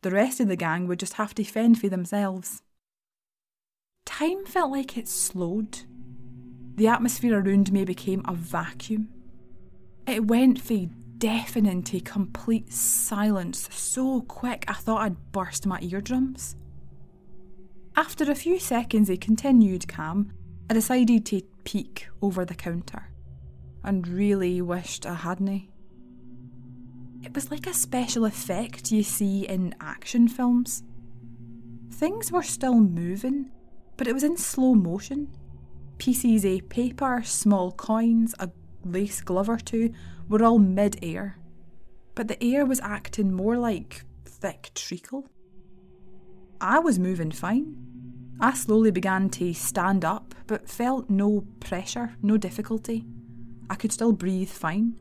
The 0.03 0.11
rest 0.11 0.41
of 0.41 0.49
the 0.49 0.57
gang 0.57 0.87
would 0.87 0.99
just 0.99 1.15
have 1.15 1.35
to 1.35 1.45
fend 1.45 1.81
for 1.81 1.89
themselves. 1.89 2.63
Time 4.05 4.45
felt 4.45 4.71
like 4.71 4.97
it 4.97 5.09
slowed. 5.09 5.81
The 6.77 6.89
atmosphere 6.89 7.41
around 7.41 7.73
me 7.73 7.85
became 7.85 8.23
a 8.27 8.35
vacuum. 8.35 9.09
It 10.07 10.27
went 10.27 10.61
from 10.61 10.91
deafening 11.19 11.83
to 11.85 12.01
complete 12.01 12.73
silence 12.73 13.69
so 13.71 14.23
quick 14.23 14.65
I 14.67 14.73
thought 14.75 15.03
I'd 15.03 15.33
burst 15.33 15.67
my 15.67 15.79
eardrums. 15.81 16.57
After 17.97 18.31
a 18.31 18.35
few 18.35 18.59
seconds 18.59 19.11
of 19.11 19.21
continued 19.21 19.87
calm, 19.87 20.33
I 20.69 20.75
decided 20.75 21.27
to 21.27 21.43
peek 21.65 22.09
over 22.21 22.45
the 22.45 22.55
counter 22.55 23.11
and 23.85 24.09
really 24.09 24.63
wished 24.63 25.07
I 25.07 25.15
hadn't. 25.15 25.69
It 27.23 27.35
was 27.35 27.51
like 27.51 27.67
a 27.67 27.75
special 27.75 28.25
effect 28.25 28.91
you 28.91 29.03
see 29.03 29.47
in 29.47 29.75
action 29.81 30.27
films. 30.27 30.83
Things 31.91 32.33
were 32.33 32.43
still 32.43 32.81
moving, 32.81 33.51
but 34.03 34.09
it 34.09 34.15
was 34.15 34.25
in 34.25 34.37
slow 34.37 34.75
motion. 34.75 35.29
Pieces 35.97 36.45
of 36.45 36.69
paper, 36.69 37.23
small 37.25 37.71
coins, 37.71 38.35
a 38.41 38.51
lace 38.85 39.21
glove 39.21 39.49
or 39.49 39.59
two 39.59 39.93
were 40.29 40.43
all 40.43 40.59
mid 40.59 40.99
air, 41.05 41.39
but 42.17 42.27
the 42.27 42.43
air 42.43 42.67
was 42.67 42.81
acting 42.81 43.33
more 43.33 43.57
like 43.57 44.05
thick 44.25 44.73
treacle. 44.75 45.31
I 46.61 46.81
was 46.81 46.99
moving 46.99 47.31
fine. 47.31 47.77
I 48.41 48.55
slowly 48.55 48.91
began 48.91 49.31
to 49.39 49.55
stand 49.55 50.05
up, 50.05 50.35
but 50.49 50.69
felt 50.69 51.09
no 51.09 51.47
pressure, 51.61 52.17
no 52.23 52.37
difficulty. 52.37 53.05
I 53.71 53.77
could 53.77 53.93
still 53.93 54.11
breathe 54.11 54.51
fine 54.51 54.99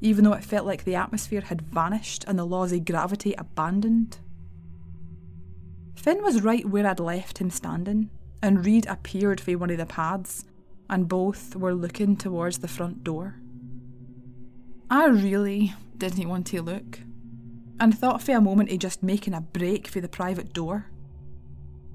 even 0.00 0.24
though 0.24 0.34
it 0.34 0.44
felt 0.44 0.66
like 0.66 0.84
the 0.84 0.94
atmosphere 0.94 1.40
had 1.40 1.62
vanished 1.62 2.22
and 2.28 2.38
the 2.38 2.44
laws 2.44 2.70
of 2.70 2.84
gravity 2.84 3.34
abandoned. 3.38 4.18
Finn 5.96 6.22
was 6.22 6.42
right 6.42 6.68
where 6.68 6.86
I'd 6.86 7.00
left 7.00 7.38
him 7.38 7.50
standing, 7.50 8.10
and 8.42 8.64
Reed 8.64 8.86
appeared 8.86 9.40
from 9.40 9.58
one 9.58 9.70
of 9.70 9.78
the 9.78 9.86
paths, 9.86 10.44
and 10.88 11.08
both 11.08 11.56
were 11.56 11.74
looking 11.74 12.16
towards 12.16 12.58
the 12.58 12.68
front 12.68 13.02
door. 13.02 13.40
I 14.88 15.06
really 15.06 15.74
didn't 15.98 16.28
want 16.28 16.46
to 16.48 16.62
look, 16.62 17.00
and 17.80 17.96
thought 17.96 18.22
for 18.22 18.36
a 18.36 18.40
moment 18.40 18.70
of 18.70 18.78
just 18.78 19.02
making 19.02 19.34
a 19.34 19.40
break 19.40 19.88
for 19.88 20.00
the 20.00 20.08
private 20.08 20.52
door. 20.52 20.86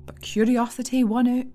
But 0.05 0.22
curiosity 0.22 1.03
won 1.03 1.27
out. 1.27 1.46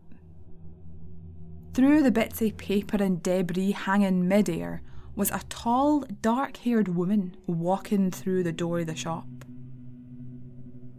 Through 1.75 2.05
the 2.05 2.11
bits 2.11 2.41
of 2.41 2.57
paper 2.57 2.97
and 3.03 3.23
debris 3.23 3.73
hanging 3.73 4.27
mid-air 4.29 4.81
was 5.15 5.31
a 5.31 5.43
tall, 5.51 6.05
dark 6.23 6.57
haired 6.59 6.89
woman 6.89 7.37
walking 7.47 8.11
through 8.11 8.45
the 8.45 8.53
door 8.53 8.79
of 8.81 8.87
the 8.87 8.97
shop. 8.97 9.27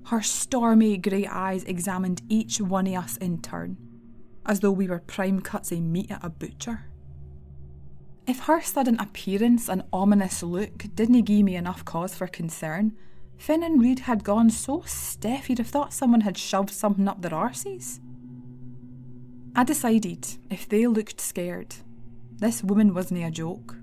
Her 0.08 0.22
stormy 0.22 0.96
grey 0.98 1.28
eyes 1.28 1.66
examined 1.66 2.22
each 2.30 2.62
one 2.62 2.88
of 2.88 3.04
us 3.04 3.18
in 3.18 3.42
turn, 3.42 3.76
as 4.46 4.62
though 4.62 4.72
we 4.72 4.88
were 4.88 5.00
prime 5.00 5.42
cuts 5.42 5.74
of 5.74 5.82
meat 5.82 6.10
at 6.10 6.24
a 6.24 6.30
butcher. 6.30 6.86
If 8.26 8.40
her 8.46 8.62
sudden 8.62 8.98
appearance 9.02 9.68
and 9.68 9.84
ominous 9.92 10.42
look 10.42 10.86
didn't 10.96 11.24
give 11.24 11.44
me 11.44 11.58
enough 11.58 11.84
cause 11.84 12.16
for 12.16 12.28
concern, 12.28 12.96
Finn 13.38 13.64
and 13.64 13.82
Reed 13.82 14.00
had 14.00 14.24
gone 14.24 14.50
so 14.50 14.82
stiff 14.86 15.50
you'd 15.50 15.58
have 15.58 15.68
thought 15.68 15.92
someone 15.92 16.22
had 16.22 16.38
shoved 16.38 16.70
something 16.70 17.10
up 17.10 17.22
their 17.22 17.32
arses. 17.32 18.00
I 19.58 19.66
decided 19.66 20.26
if 20.50 20.70
they 20.70 20.88
looked 20.88 21.20
scared, 21.20 21.76
this 22.38 22.64
woman 22.64 22.94
wasn't 22.94 23.26
a 23.26 23.30
joke 23.30 23.76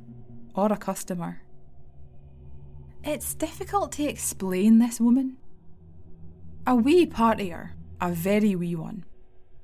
or 0.55 0.73
a 0.73 0.79
customer. 0.79 1.43
It's 3.03 3.35
difficult 3.35 3.93
to 3.93 4.05
explain 4.05 4.79
this 4.79 4.99
woman. 4.99 5.37
A 6.67 6.75
wee 6.75 7.05
partier, 7.05 7.73
a 8.01 8.11
very 8.11 8.57
wee 8.57 8.75
one, 8.75 9.05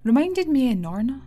reminded 0.04 0.49
me 0.49 0.71
of 0.71 0.76
Norna. 0.76 1.23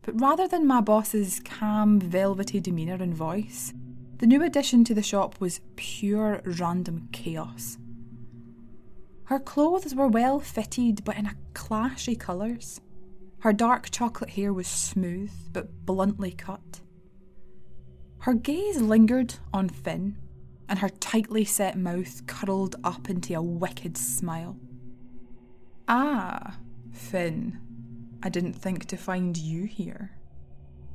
But 0.00 0.18
rather 0.18 0.48
than 0.48 0.66
my 0.66 0.80
boss's 0.80 1.40
calm, 1.44 2.00
velvety 2.00 2.58
demeanour 2.58 2.94
and 2.94 3.14
voice, 3.14 3.74
the 4.16 4.26
new 4.26 4.42
addition 4.42 4.82
to 4.84 4.94
the 4.94 5.02
shop 5.02 5.38
was 5.38 5.60
pure 5.76 6.40
random 6.46 7.10
chaos. 7.12 7.76
Her 9.24 9.38
clothes 9.38 9.94
were 9.94 10.08
well 10.08 10.40
fitted 10.40 11.04
but 11.04 11.18
in 11.18 11.26
a 11.26 11.36
clash 11.52 12.08
of 12.08 12.18
colours. 12.18 12.80
Her 13.40 13.52
dark 13.52 13.90
chocolate 13.90 14.30
hair 14.30 14.54
was 14.54 14.68
smooth 14.68 15.32
but 15.52 15.84
bluntly 15.84 16.32
cut. 16.32 16.80
Her 18.20 18.32
gaze 18.32 18.80
lingered 18.80 19.34
on 19.52 19.68
Finn, 19.68 20.16
and 20.72 20.78
her 20.78 20.88
tightly 20.88 21.44
set 21.44 21.76
mouth 21.76 22.26
curled 22.26 22.76
up 22.82 23.10
into 23.10 23.34
a 23.34 23.42
wicked 23.42 23.94
smile. 23.98 24.56
Ah, 25.86 26.56
Finn, 26.90 27.58
I 28.22 28.30
didn't 28.30 28.54
think 28.54 28.86
to 28.86 28.96
find 28.96 29.36
you 29.36 29.66
here. 29.66 30.12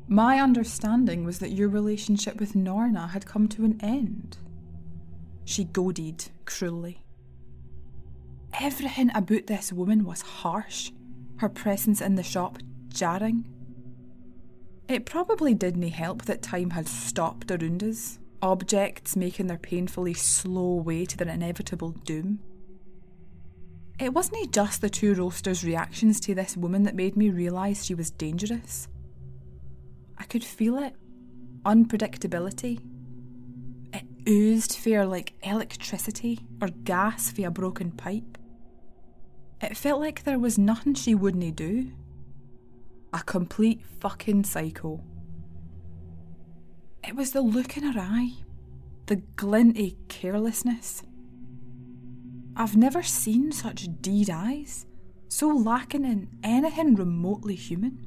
My 0.07 0.39
understanding 0.39 1.23
was 1.23 1.37
that 1.37 1.51
your 1.51 1.69
relationship 1.69 2.39
with 2.39 2.55
Norna 2.55 3.09
had 3.09 3.27
come 3.27 3.47
to 3.49 3.65
an 3.65 3.79
end. 3.79 4.39
She 5.45 5.65
goaded 5.65 6.27
cruelly. 6.45 7.03
Everything 8.59 9.11
about 9.13 9.45
this 9.45 9.71
woman 9.71 10.05
was 10.05 10.21
harsh, 10.23 10.89
her 11.35 11.49
presence 11.49 12.01
in 12.01 12.15
the 12.15 12.23
shop 12.23 12.57
jarring. 12.87 13.47
It 14.87 15.05
probably 15.05 15.53
didn't 15.53 15.87
help 15.89 16.25
that 16.25 16.41
time 16.41 16.71
had 16.71 16.87
stopped 16.87 17.51
around 17.51 17.83
us, 17.83 18.17
objects 18.41 19.15
making 19.15 19.47
their 19.47 19.57
painfully 19.57 20.13
slow 20.13 20.75
way 20.75 21.05
to 21.05 21.17
their 21.17 21.29
inevitable 21.29 21.91
doom. 21.91 22.39
It 23.99 24.13
wasn't 24.13 24.51
just 24.51 24.81
the 24.81 24.89
two 24.89 25.15
roasters' 25.15 25.63
reactions 25.63 26.19
to 26.21 26.35
this 26.35 26.55
woman 26.55 26.83
that 26.83 26.95
made 26.95 27.17
me 27.17 27.31
realise 27.31 27.83
she 27.83 27.95
was 27.95 28.11
dangerous. 28.11 28.87
I 30.17 30.23
could 30.25 30.43
feel 30.43 30.77
it 30.77 30.95
unpredictability. 31.65 32.79
It 33.93 34.03
oozed 34.29 34.73
fear 34.73 35.05
like 35.05 35.33
electricity 35.41 36.39
or 36.61 36.67
gas 36.67 37.31
via 37.31 37.47
a 37.47 37.51
broken 37.51 37.91
pipe. 37.91 38.37
It 39.61 39.75
felt 39.75 39.99
like 39.99 40.23
there 40.23 40.37
was 40.37 40.59
nothing 40.59 40.93
she 40.93 41.15
wouldn't 41.15 41.55
do. 41.55 41.91
A 43.13 43.23
complete 43.23 43.83
fucking 43.99 44.43
psycho. 44.43 45.03
It 47.07 47.15
was 47.15 47.31
the 47.31 47.41
look 47.41 47.77
in 47.77 47.83
her 47.83 47.99
eye, 47.99 48.33
the 49.05 49.15
glinty 49.15 49.97
carelessness. 50.09 51.03
I've 52.53 52.75
never 52.75 53.01
seen 53.01 53.53
such 53.53 53.87
deed 54.01 54.29
eyes, 54.29 54.85
so 55.29 55.47
lacking 55.47 56.03
in 56.03 56.27
anything 56.43 56.95
remotely 56.95 57.55
human. 57.55 58.05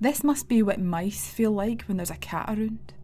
This 0.00 0.24
must 0.24 0.48
be 0.48 0.60
what 0.60 0.80
mice 0.80 1.28
feel 1.28 1.52
like 1.52 1.82
when 1.82 1.98
there's 1.98 2.10
a 2.10 2.16
cat 2.16 2.48
around. 2.48 2.94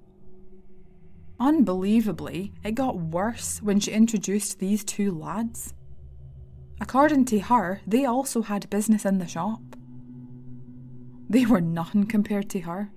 Unbelievably, 1.39 2.53
it 2.65 2.75
got 2.75 2.99
worse 2.99 3.63
when 3.63 3.79
she 3.79 3.93
introduced 3.93 4.59
these 4.59 4.83
two 4.83 5.13
lads. 5.13 5.73
According 6.81 7.27
to 7.27 7.39
her, 7.39 7.81
they 7.87 8.05
also 8.05 8.43
had 8.43 8.69
business 8.71 9.05
in 9.05 9.19
the 9.19 9.29
shop. 9.29 9.77
They 11.31 11.47
were 11.47 11.61
nothing 11.61 12.07
compared 12.07 12.51
to 12.51 12.61
her. 12.63 12.91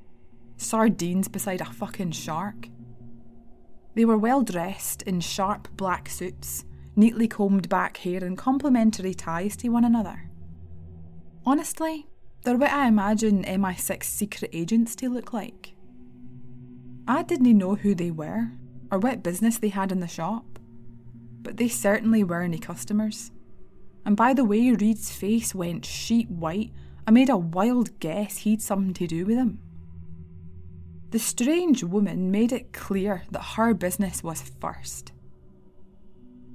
Sardines 0.62 1.28
beside 1.28 1.62
a 1.62 1.66
fucking 1.66 2.12
shark. 2.12 2.70
They 3.96 4.06
were 4.06 4.18
well 4.18 4.42
dressed 4.42 5.02
in 5.02 5.20
sharp 5.20 5.68
black 5.76 6.08
suits, 6.08 6.66
neatly 6.96 7.28
combed 7.28 7.68
back 7.68 7.98
hair, 7.98 8.24
and 8.24 8.38
complementary 8.38 9.14
ties 9.14 9.58
to 9.58 9.70
one 9.70 9.84
another. 9.84 10.30
Honestly, 11.46 12.08
they're 12.44 12.58
what 12.58 12.72
I 12.72 12.88
imagine 12.88 13.44
MI6 13.44 14.04
secret 14.04 14.52
agents 14.54 14.96
to 14.98 15.10
look 15.10 15.34
like. 15.34 15.74
I 17.08 17.24
didn't 17.24 17.58
know 17.58 17.76
who 17.76 17.94
they 17.96 18.12
were 18.12 18.52
or 18.92 19.00
what 19.00 19.24
business 19.24 19.58
they 19.58 19.70
had 19.70 19.92
in 19.92 20.00
the 20.00 20.08
shop, 20.08 20.60
but 21.42 21.58
they 21.58 21.68
certainly 21.68 22.24
were 22.24 22.42
any 22.42 22.60
customers. 22.60 23.32
And 24.06 24.16
by 24.16 24.34
the 24.34 24.46
way 24.46 24.72
Reed's 24.72 25.12
face 25.12 25.54
went 25.54 25.86
sheet 25.86 26.30
white, 26.30 26.72
I 27.08 27.12
made 27.12 27.30
a 27.30 27.38
wild 27.38 28.00
guess 28.00 28.38
he'd 28.38 28.62
something 28.62 28.94
to 28.94 29.08
do 29.08 29.26
with 29.26 29.36
them. 29.36 29.60
The 31.12 31.20
strange 31.20 31.84
woman 31.84 32.32
made 32.32 32.54
it 32.54 32.72
clear 32.72 33.24
that 33.32 33.44
her 33.56 33.74
business 33.74 34.24
was 34.24 34.42
first. 34.62 35.12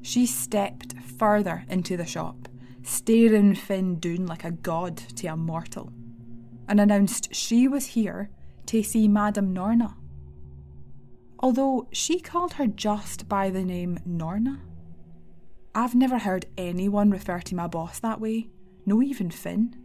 She 0.00 0.24
stepped 0.24 0.94
further 1.18 1.64
into 1.68 1.98
the 1.98 2.06
shop, 2.06 2.48
staring 2.82 3.54
Finn 3.54 4.00
down 4.00 4.24
like 4.26 4.44
a 4.44 4.50
god 4.50 4.96
to 4.96 5.26
a 5.26 5.36
mortal, 5.36 5.92
and 6.68 6.80
announced 6.80 7.34
she 7.34 7.68
was 7.68 7.84
here 7.86 8.30
to 8.66 8.82
see 8.82 9.08
Madame 9.08 9.52
Norna. 9.52 9.94
Although 11.38 11.88
she 11.92 12.18
called 12.18 12.54
her 12.54 12.66
just 12.66 13.28
by 13.28 13.50
the 13.50 13.62
name 13.62 13.98
Norna. 14.06 14.62
I've 15.74 15.94
never 15.94 16.18
heard 16.18 16.46
anyone 16.56 17.10
refer 17.10 17.40
to 17.40 17.54
my 17.54 17.66
boss 17.66 17.98
that 17.98 18.22
way, 18.22 18.48
no 18.86 19.02
even 19.02 19.30
Finn. 19.30 19.76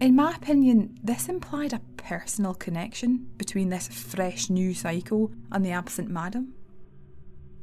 In 0.00 0.16
my 0.16 0.34
opinion, 0.34 0.98
this 1.04 1.28
implied 1.28 1.72
a 1.72 1.80
personal 2.04 2.54
connection 2.54 3.26
between 3.38 3.70
this 3.70 3.88
fresh 3.88 4.50
new 4.50 4.74
psycho 4.74 5.30
and 5.50 5.64
the 5.64 5.70
absent 5.70 6.10
madam. 6.10 6.54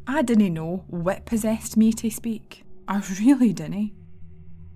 I 0.07 0.24
didn't 0.24 0.55
know 0.55 0.83
what 0.88 1.25
possessed 1.25 1.77
me 1.77 1.93
to 1.93 2.10
speak. 2.10 2.63
I 2.88 3.03
really 3.21 3.53
didn't. 3.53 3.93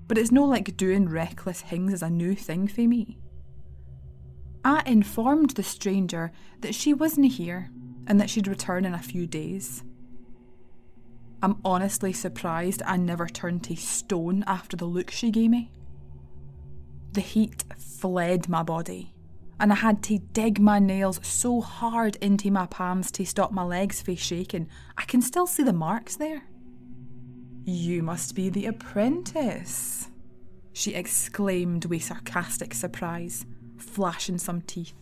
But 0.08 0.20
it's 0.20 0.32
no 0.32 0.46
like 0.46 0.78
doing 0.78 1.10
reckless 1.10 1.62
things 1.62 1.94
is 1.94 2.04
a 2.04 2.10
new 2.10 2.36
thing 2.36 2.68
for 2.68 2.82
me. 2.82 3.18
I 4.64 4.84
informed 4.86 5.52
the 5.52 5.64
stranger 5.64 6.32
that 6.62 6.76
she 6.76 6.94
wasn't 6.94 7.34
here 7.34 7.72
and 8.08 8.22
that 8.22 8.30
she'd 8.30 8.48
return 8.48 8.86
in 8.86 8.94
a 8.94 9.00
few 9.00 9.26
days. 9.26 9.84
I'm 11.42 11.60
honestly 11.66 12.14
surprised 12.14 12.84
I 12.86 12.98
never 12.98 13.28
turned 13.28 13.64
to 13.66 13.76
stone 13.76 14.44
after 14.46 14.78
the 14.78 14.86
look 14.86 15.10
she 15.10 15.32
gave 15.32 15.50
me. 15.50 15.72
The 17.14 17.22
heat 17.22 17.64
fled 17.78 18.50
my 18.50 18.64
body, 18.64 19.15
and 19.60 19.72
I 19.72 19.76
had 19.76 20.04
to 20.04 20.20
dig 20.20 20.60
my 20.60 20.80
nails 20.80 21.20
so 21.24 21.62
hard 21.62 22.18
into 22.18 22.52
my 22.52 22.66
palms 22.66 23.12
to 23.12 23.26
stop 23.26 23.52
my 23.52 23.64
legs 23.64 24.02
from 24.02 24.16
shaking. 24.16 24.68
I 24.98 25.04
can 25.04 25.22
still 25.22 25.48
see 25.48 25.64
the 25.64 25.74
marks 25.74 26.16
there. 26.18 26.44
You 27.64 28.04
must 28.04 28.36
be 28.36 28.50
the 28.50 28.68
apprentice, 28.68 30.10
she 30.74 30.94
exclaimed 30.94 31.86
with 31.86 32.04
sarcastic 32.04 32.74
surprise, 32.74 33.46
flashing 33.78 34.38
some 34.38 34.62
teeth. 34.62 34.94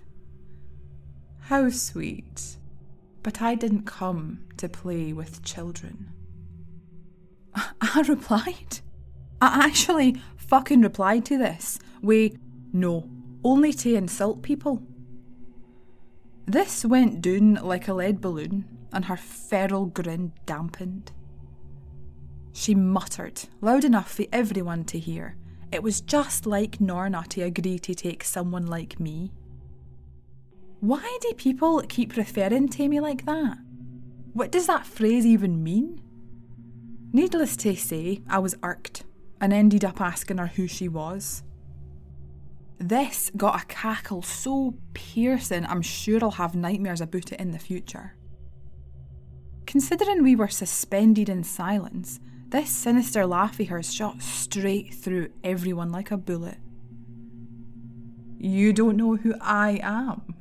How 1.39 1.69
sweet. 1.69 2.57
But 3.21 3.41
I 3.41 3.55
didn't 3.55 3.85
come 3.85 4.45
to 4.57 4.69
play 4.69 5.13
with 5.13 5.43
children. 5.43 6.11
I 7.55 8.03
replied. 8.07 8.79
I 9.41 9.65
actually 9.65 10.21
fucking 10.37 10.81
replied 10.81 11.25
to 11.25 11.37
this. 11.37 11.79
We, 12.01 12.37
no, 12.71 13.09
only 13.43 13.73
to 13.73 13.95
insult 13.95 14.41
people. 14.41 14.81
This 16.45 16.83
went 16.83 17.21
down 17.21 17.55
like 17.55 17.87
a 17.87 17.93
lead 17.93 18.21
balloon, 18.21 18.65
and 18.91 19.05
her 19.05 19.17
feral 19.17 19.85
grin 19.85 20.33
dampened. 20.45 21.11
She 22.51 22.75
muttered, 22.75 23.41
loud 23.61 23.83
enough 23.83 24.11
for 24.13 24.25
everyone 24.31 24.83
to 24.85 24.99
hear. 24.99 25.37
It 25.71 25.81
was 25.81 26.01
just 26.01 26.45
like 26.45 26.79
Norna 26.79 27.23
to 27.29 27.41
agree 27.41 27.79
to 27.79 27.95
take 27.95 28.23
someone 28.23 28.67
like 28.67 28.99
me. 28.99 29.31
Why 30.81 31.17
do 31.21 31.33
people 31.33 31.81
keep 31.87 32.15
referring 32.15 32.67
to 32.69 32.87
me 32.87 32.99
like 32.99 33.25
that? 33.25 33.57
What 34.33 34.51
does 34.51 34.67
that 34.67 34.85
phrase 34.85 35.25
even 35.25 35.63
mean? 35.63 36.01
Needless 37.11 37.55
to 37.57 37.75
say, 37.75 38.21
I 38.29 38.39
was 38.39 38.55
irked 38.61 39.03
and 39.39 39.53
ended 39.53 39.85
up 39.85 40.01
asking 40.01 40.37
her 40.37 40.47
who 40.47 40.67
she 40.67 40.87
was. 40.87 41.43
This 42.83 43.31
got 43.37 43.61
a 43.61 43.65
cackle 43.67 44.21
so 44.21 44.75
piercing, 44.93 45.65
I'm 45.65 45.81
sure 45.81 46.19
I'll 46.21 46.31
have 46.31 46.53
nightmares 46.53 46.99
about 46.99 47.31
it 47.31 47.39
in 47.39 47.51
the 47.51 47.57
future. 47.57 48.17
Considering 49.65 50.21
we 50.21 50.35
were 50.35 50.49
suspended 50.49 51.29
in 51.29 51.45
silence, 51.45 52.19
this 52.49 52.69
sinister 52.69 53.25
laugh 53.25 53.57
of 53.61 53.69
hers 53.69 53.93
shot 53.93 54.21
straight 54.21 54.93
through 54.93 55.29
everyone 55.45 55.93
like 55.93 56.11
a 56.11 56.17
bullet. 56.17 56.57
You 58.37 58.73
don't 58.73 58.97
know 58.97 59.15
who 59.15 59.33
I 59.39 59.79
am? 59.81 60.35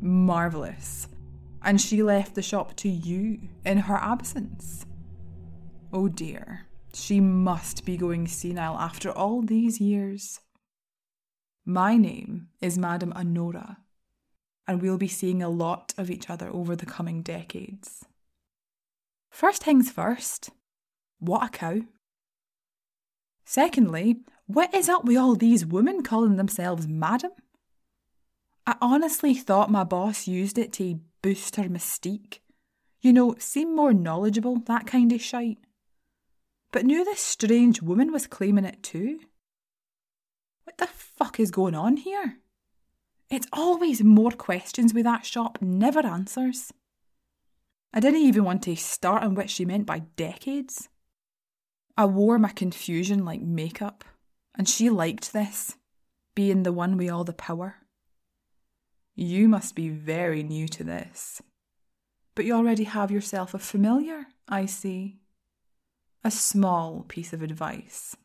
Marvellous. 0.00 1.08
And 1.62 1.78
she 1.78 2.02
left 2.02 2.36
the 2.36 2.42
shop 2.42 2.74
to 2.76 2.88
you 2.88 3.38
in 3.66 3.76
her 3.80 3.96
absence. 3.96 4.86
Oh 5.92 6.08
dear, 6.08 6.68
she 6.94 7.20
must 7.20 7.84
be 7.84 7.98
going 7.98 8.26
senile 8.28 8.78
after 8.78 9.10
all 9.10 9.42
these 9.42 9.78
years. 9.78 10.40
My 11.66 11.96
name 11.98 12.48
is 12.62 12.78
Madame 12.78 13.12
Honora, 13.12 13.78
and 14.66 14.80
we'll 14.80 14.96
be 14.96 15.08
seeing 15.08 15.42
a 15.42 15.50
lot 15.50 15.92
of 15.98 16.10
each 16.10 16.30
other 16.30 16.48
over 16.48 16.74
the 16.74 16.86
coming 16.86 17.22
decades. 17.22 18.04
First 19.30 19.62
things 19.62 19.90
first, 19.90 20.50
what 21.18 21.44
a 21.44 21.48
cow. 21.50 21.80
Secondly, 23.44 24.20
what 24.46 24.74
is 24.74 24.88
up 24.88 25.04
with 25.04 25.18
all 25.18 25.34
these 25.34 25.66
women 25.66 26.02
calling 26.02 26.36
themselves 26.36 26.88
Madam? 26.88 27.32
I 28.66 28.76
honestly 28.80 29.34
thought 29.34 29.70
my 29.70 29.84
boss 29.84 30.26
used 30.26 30.56
it 30.56 30.72
to 30.74 31.00
boost 31.20 31.56
her 31.56 31.64
mystique. 31.64 32.38
You 33.02 33.12
know, 33.12 33.34
seem 33.38 33.76
more 33.76 33.92
knowledgeable, 33.92 34.56
that 34.66 34.86
kind 34.86 35.12
of 35.12 35.20
shite. 35.20 35.58
But 36.72 36.86
knew 36.86 37.04
this 37.04 37.20
strange 37.20 37.82
woman 37.82 38.12
was 38.12 38.26
claiming 38.26 38.64
it 38.64 38.82
too. 38.82 39.20
What 40.70 40.78
the 40.78 40.86
fuck 40.86 41.40
is 41.40 41.50
going 41.50 41.74
on 41.74 41.96
here? 41.96 42.36
It's 43.28 43.48
always 43.52 44.04
more 44.04 44.30
questions 44.30 44.94
with 44.94 45.02
that 45.02 45.26
shop, 45.26 45.58
never 45.60 46.06
answers. 46.06 46.72
I 47.92 47.98
didn't 47.98 48.20
even 48.20 48.44
want 48.44 48.62
to 48.62 48.76
start 48.76 49.24
on 49.24 49.34
what 49.34 49.50
she 49.50 49.64
meant 49.64 49.84
by 49.84 50.02
decades. 50.14 50.88
I 51.96 52.04
wore 52.04 52.38
my 52.38 52.50
confusion 52.50 53.24
like 53.24 53.40
makeup, 53.40 54.04
and 54.54 54.68
she 54.68 54.90
liked 54.90 55.32
this, 55.32 55.74
being 56.36 56.62
the 56.62 56.72
one 56.72 56.96
with 56.96 57.10
all 57.10 57.24
the 57.24 57.32
power. 57.32 57.74
You 59.16 59.48
must 59.48 59.74
be 59.74 59.88
very 59.88 60.44
new 60.44 60.68
to 60.68 60.84
this. 60.84 61.42
But 62.36 62.44
you 62.44 62.54
already 62.54 62.84
have 62.84 63.10
yourself 63.10 63.54
a 63.54 63.58
familiar, 63.58 64.26
I 64.48 64.66
see. 64.66 65.18
A 66.22 66.30
small 66.30 67.04
piece 67.08 67.32
of 67.32 67.42
advice. 67.42 68.16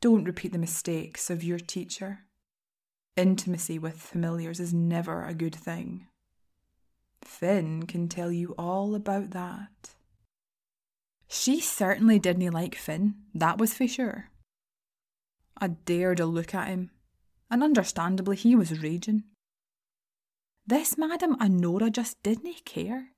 Don't 0.00 0.24
repeat 0.24 0.52
the 0.52 0.58
mistakes 0.58 1.30
of 1.30 1.42
your 1.42 1.58
teacher. 1.58 2.20
Intimacy 3.16 3.78
with 3.78 3.96
familiars 3.96 4.60
is 4.60 4.74
never 4.74 5.24
a 5.24 5.34
good 5.34 5.54
thing. 5.54 6.06
Finn 7.22 7.86
can 7.86 8.08
tell 8.08 8.30
you 8.30 8.54
all 8.58 8.94
about 8.94 9.30
that. 9.30 9.94
She 11.28 11.60
certainly 11.60 12.18
didn't 12.18 12.52
like 12.52 12.74
Finn, 12.74 13.14
that 13.34 13.58
was 13.58 13.74
for 13.74 13.88
sure. 13.88 14.30
I 15.58 15.68
dared 15.68 16.20
a 16.20 16.26
look 16.26 16.54
at 16.54 16.68
him, 16.68 16.90
and 17.50 17.64
understandably 17.64 18.36
he 18.36 18.54
was 18.54 18.82
raging. 18.82 19.24
This 20.66 20.98
Madame 20.98 21.36
Honora 21.40 21.90
just 21.90 22.22
didn't 22.22 22.64
care. 22.64 23.12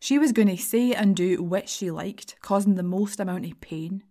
She 0.00 0.18
was 0.18 0.32
going 0.32 0.48
to 0.48 0.56
say 0.56 0.92
and 0.92 1.16
do 1.16 1.42
what 1.42 1.68
she 1.68 1.90
liked, 1.90 2.36
causing 2.40 2.76
the 2.76 2.82
most 2.82 3.18
amount 3.18 3.46
of 3.46 3.60
pain. 3.60 4.04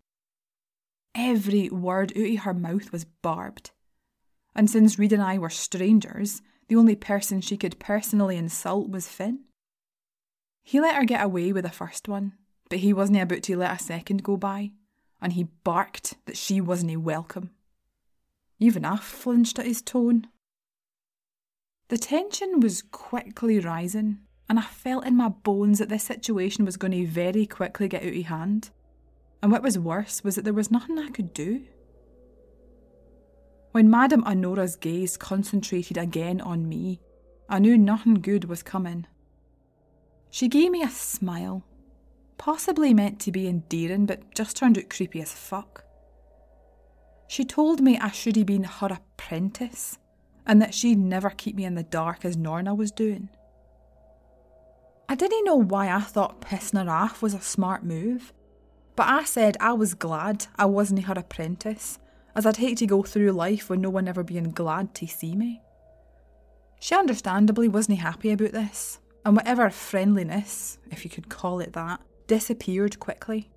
Every 1.16 1.70
word 1.70 2.12
out 2.18 2.26
of 2.26 2.40
her 2.40 2.54
mouth 2.54 2.92
was 2.92 3.06
barbed. 3.06 3.72
And 4.54 4.70
since 4.70 5.00
Reed 5.00 5.14
and 5.14 5.24
I 5.24 5.38
were 5.38 5.50
strangers, 5.50 6.42
the 6.68 6.76
only 6.76 6.96
person 6.96 7.42
she 7.42 7.58
could 7.58 7.80
personally 7.80 8.38
insult 8.38 8.90
was 8.90 9.08
Finn. 9.08 9.46
He 10.64 10.80
let 10.82 10.96
her 10.96 11.06
get 11.06 11.24
away 11.24 11.54
with 11.54 11.64
the 11.64 11.70
first 11.72 12.08
one, 12.08 12.34
but 12.70 12.80
he 12.80 12.92
wasn't 12.92 13.22
about 13.22 13.44
to 13.44 13.58
let 13.58 13.80
a 13.80 13.84
second 13.84 14.24
go 14.24 14.36
by. 14.36 14.72
and 15.22 15.34
he 15.34 15.44
barked 15.64 16.16
that 16.26 16.38
she 16.38 16.62
wasn't 16.62 17.02
welcome. 17.02 17.52
Even 18.60 18.86
I 18.86 18.98
flinched 18.98 19.58
at 19.58 19.66
his 19.66 19.82
tone. 19.82 20.28
The 21.88 21.98
tension 21.98 22.60
was 22.60 22.82
quickly 22.82 23.60
rising, 23.60 24.20
and 24.50 24.60
I 24.60 24.64
felt 24.64 25.06
in 25.06 25.16
my 25.16 25.30
bones 25.30 25.80
that 25.80 25.90
this 25.90 26.04
situation 26.04 26.66
was 26.66 26.78
going 26.78 26.92
to 26.92 27.08
very 27.08 27.46
quickly 27.46 27.88
get 27.88 28.04
out 28.04 28.16
of 28.16 28.26
hand. 28.26 28.70
And 29.42 29.52
what 29.52 29.64
was 29.64 29.78
worse 29.78 30.24
was 30.24 30.36
that 30.36 30.44
there 30.44 30.54
was 30.54 30.72
nothing 30.72 30.98
I 30.98 31.10
could 31.10 31.34
do. 31.34 31.66
When 33.72 33.90
Madame 33.90 34.24
Honora's 34.24 34.76
gaze 34.76 35.18
concentrated 35.18 35.98
again 35.98 36.40
on 36.42 36.68
me, 36.70 37.02
I 37.50 37.60
knew 37.60 37.78
nothing 37.78 38.16
good 38.16 38.46
was 38.46 38.64
coming. 38.64 39.06
She 40.30 40.48
gave 40.48 40.72
me 40.72 40.82
a 40.82 40.90
smile, 40.90 41.64
possibly 42.38 42.94
meant 42.94 43.20
to 43.22 43.32
be 43.32 43.48
endearing, 43.48 44.06
but 44.06 44.34
just 44.34 44.58
turned 44.58 44.78
out 44.78 44.90
creepy 44.90 45.22
as 45.22 45.32
fuck. 45.32 45.84
She 47.28 47.44
told 47.44 47.82
me 47.82 47.98
I 47.98 48.12
should 48.12 48.36
have 48.36 48.46
been 48.46 48.64
her 48.64 48.88
apprentice, 48.88 49.98
and 50.46 50.62
that 50.62 50.74
she'd 50.74 50.98
never 50.98 51.30
keep 51.30 51.56
me 51.56 51.66
in 51.66 51.76
the 51.76 51.84
dark 51.84 52.24
as 52.24 52.38
Norna 52.38 52.74
was 52.74 52.92
doing. 52.92 53.30
I 55.08 55.16
didn't 55.16 55.46
know 55.46 55.56
why 55.56 55.90
I 55.92 56.00
thought 56.00 56.42
pissing 56.42 56.84
her 56.84 56.90
off 56.90 57.22
was 57.22 57.34
a 57.34 57.42
smart 57.42 57.84
move, 57.84 58.34
but 58.96 59.08
I 59.08 59.24
said 59.26 59.58
I 59.60 59.74
was 59.74 59.94
glad 59.94 60.48
I 60.56 60.66
wasn't 60.66 61.06
her 61.06 61.14
apprentice, 61.14 62.00
as 62.36 62.46
I'd 62.46 62.58
hate 62.58 62.78
to 62.80 62.88
go 62.88 63.04
through 63.04 63.32
life 63.32 63.70
with 63.70 63.80
no 63.80 63.90
one 63.90 64.08
ever 64.08 64.24
being 64.24 64.52
glad 64.52 64.94
to 64.96 65.08
see 65.08 65.36
me. 65.36 65.62
She 66.80 66.96
understandably 66.96 67.68
wasn't 67.68 68.00
happy 68.00 68.32
about 68.32 68.52
this, 68.52 69.00
and 69.26 69.36
whatever 69.36 69.70
friendliness, 69.70 70.78
if 70.92 71.04
you 71.04 71.10
could 71.10 71.30
call 71.30 71.60
it 71.60 71.74
that, 71.74 72.00
disappeared 72.28 73.00
quickly. 73.00 73.50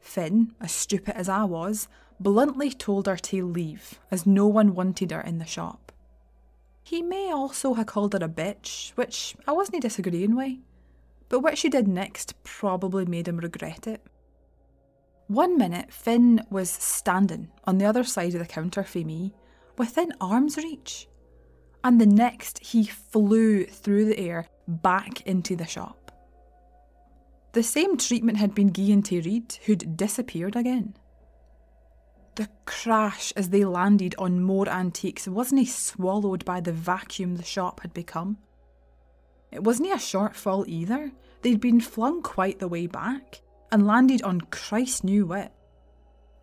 Finn, 0.00 0.54
as 0.60 0.72
stupid 0.72 1.16
as 1.16 1.28
I 1.28 1.44
was, 1.44 1.88
bluntly 2.18 2.70
told 2.70 3.06
her 3.06 3.16
to 3.16 3.46
leave, 3.46 3.98
as 4.10 4.26
no 4.26 4.46
one 4.46 4.74
wanted 4.74 5.10
her 5.10 5.20
in 5.20 5.38
the 5.38 5.46
shop. 5.46 5.92
He 6.82 7.02
may 7.02 7.30
also 7.30 7.74
have 7.74 7.86
called 7.86 8.14
her 8.14 8.24
a 8.24 8.28
bitch, 8.28 8.90
which 8.96 9.36
I 9.46 9.52
wasn't 9.52 9.82
disagreeing 9.82 10.36
with, 10.36 10.58
but 11.28 11.40
what 11.40 11.56
she 11.56 11.68
did 11.68 11.86
next 11.86 12.34
probably 12.42 13.04
made 13.06 13.28
him 13.28 13.38
regret 13.38 13.86
it. 13.86 14.04
One 15.30 15.56
minute, 15.56 15.92
Finn 15.92 16.44
was 16.50 16.68
standing 16.68 17.52
on 17.62 17.78
the 17.78 17.84
other 17.84 18.02
side 18.02 18.34
of 18.34 18.40
the 18.40 18.46
counter 18.46 18.82
for 18.82 18.98
me, 18.98 19.32
within 19.78 20.12
arm's 20.20 20.56
reach, 20.56 21.06
and 21.84 22.00
the 22.00 22.06
next 22.06 22.58
he 22.58 22.82
flew 22.82 23.64
through 23.64 24.06
the 24.06 24.18
air 24.18 24.48
back 24.66 25.24
into 25.28 25.54
the 25.54 25.68
shop. 25.68 26.10
The 27.52 27.62
same 27.62 27.96
treatment 27.96 28.38
had 28.38 28.56
been 28.56 28.70
given 28.70 29.04
to 29.04 29.20
Reed, 29.20 29.56
who'd 29.66 29.96
disappeared 29.96 30.56
again. 30.56 30.96
The 32.34 32.48
crash 32.64 33.32
as 33.36 33.50
they 33.50 33.64
landed 33.64 34.16
on 34.18 34.42
more 34.42 34.68
antiques 34.68 35.28
wasn't 35.28 35.60
he 35.60 35.66
swallowed 35.66 36.44
by 36.44 36.60
the 36.60 36.72
vacuum 36.72 37.36
the 37.36 37.44
shop 37.44 37.82
had 37.82 37.94
become. 37.94 38.38
It 39.52 39.62
wasn't 39.62 39.92
a 39.92 39.96
shortfall 39.96 40.66
either. 40.66 41.12
They'd 41.42 41.60
been 41.60 41.80
flung 41.80 42.20
quite 42.20 42.58
the 42.58 42.66
way 42.66 42.88
back 42.88 43.42
and 43.72 43.86
landed 43.86 44.22
on 44.22 44.40
Christ 44.40 45.04
knew 45.04 45.26
what. 45.26 45.52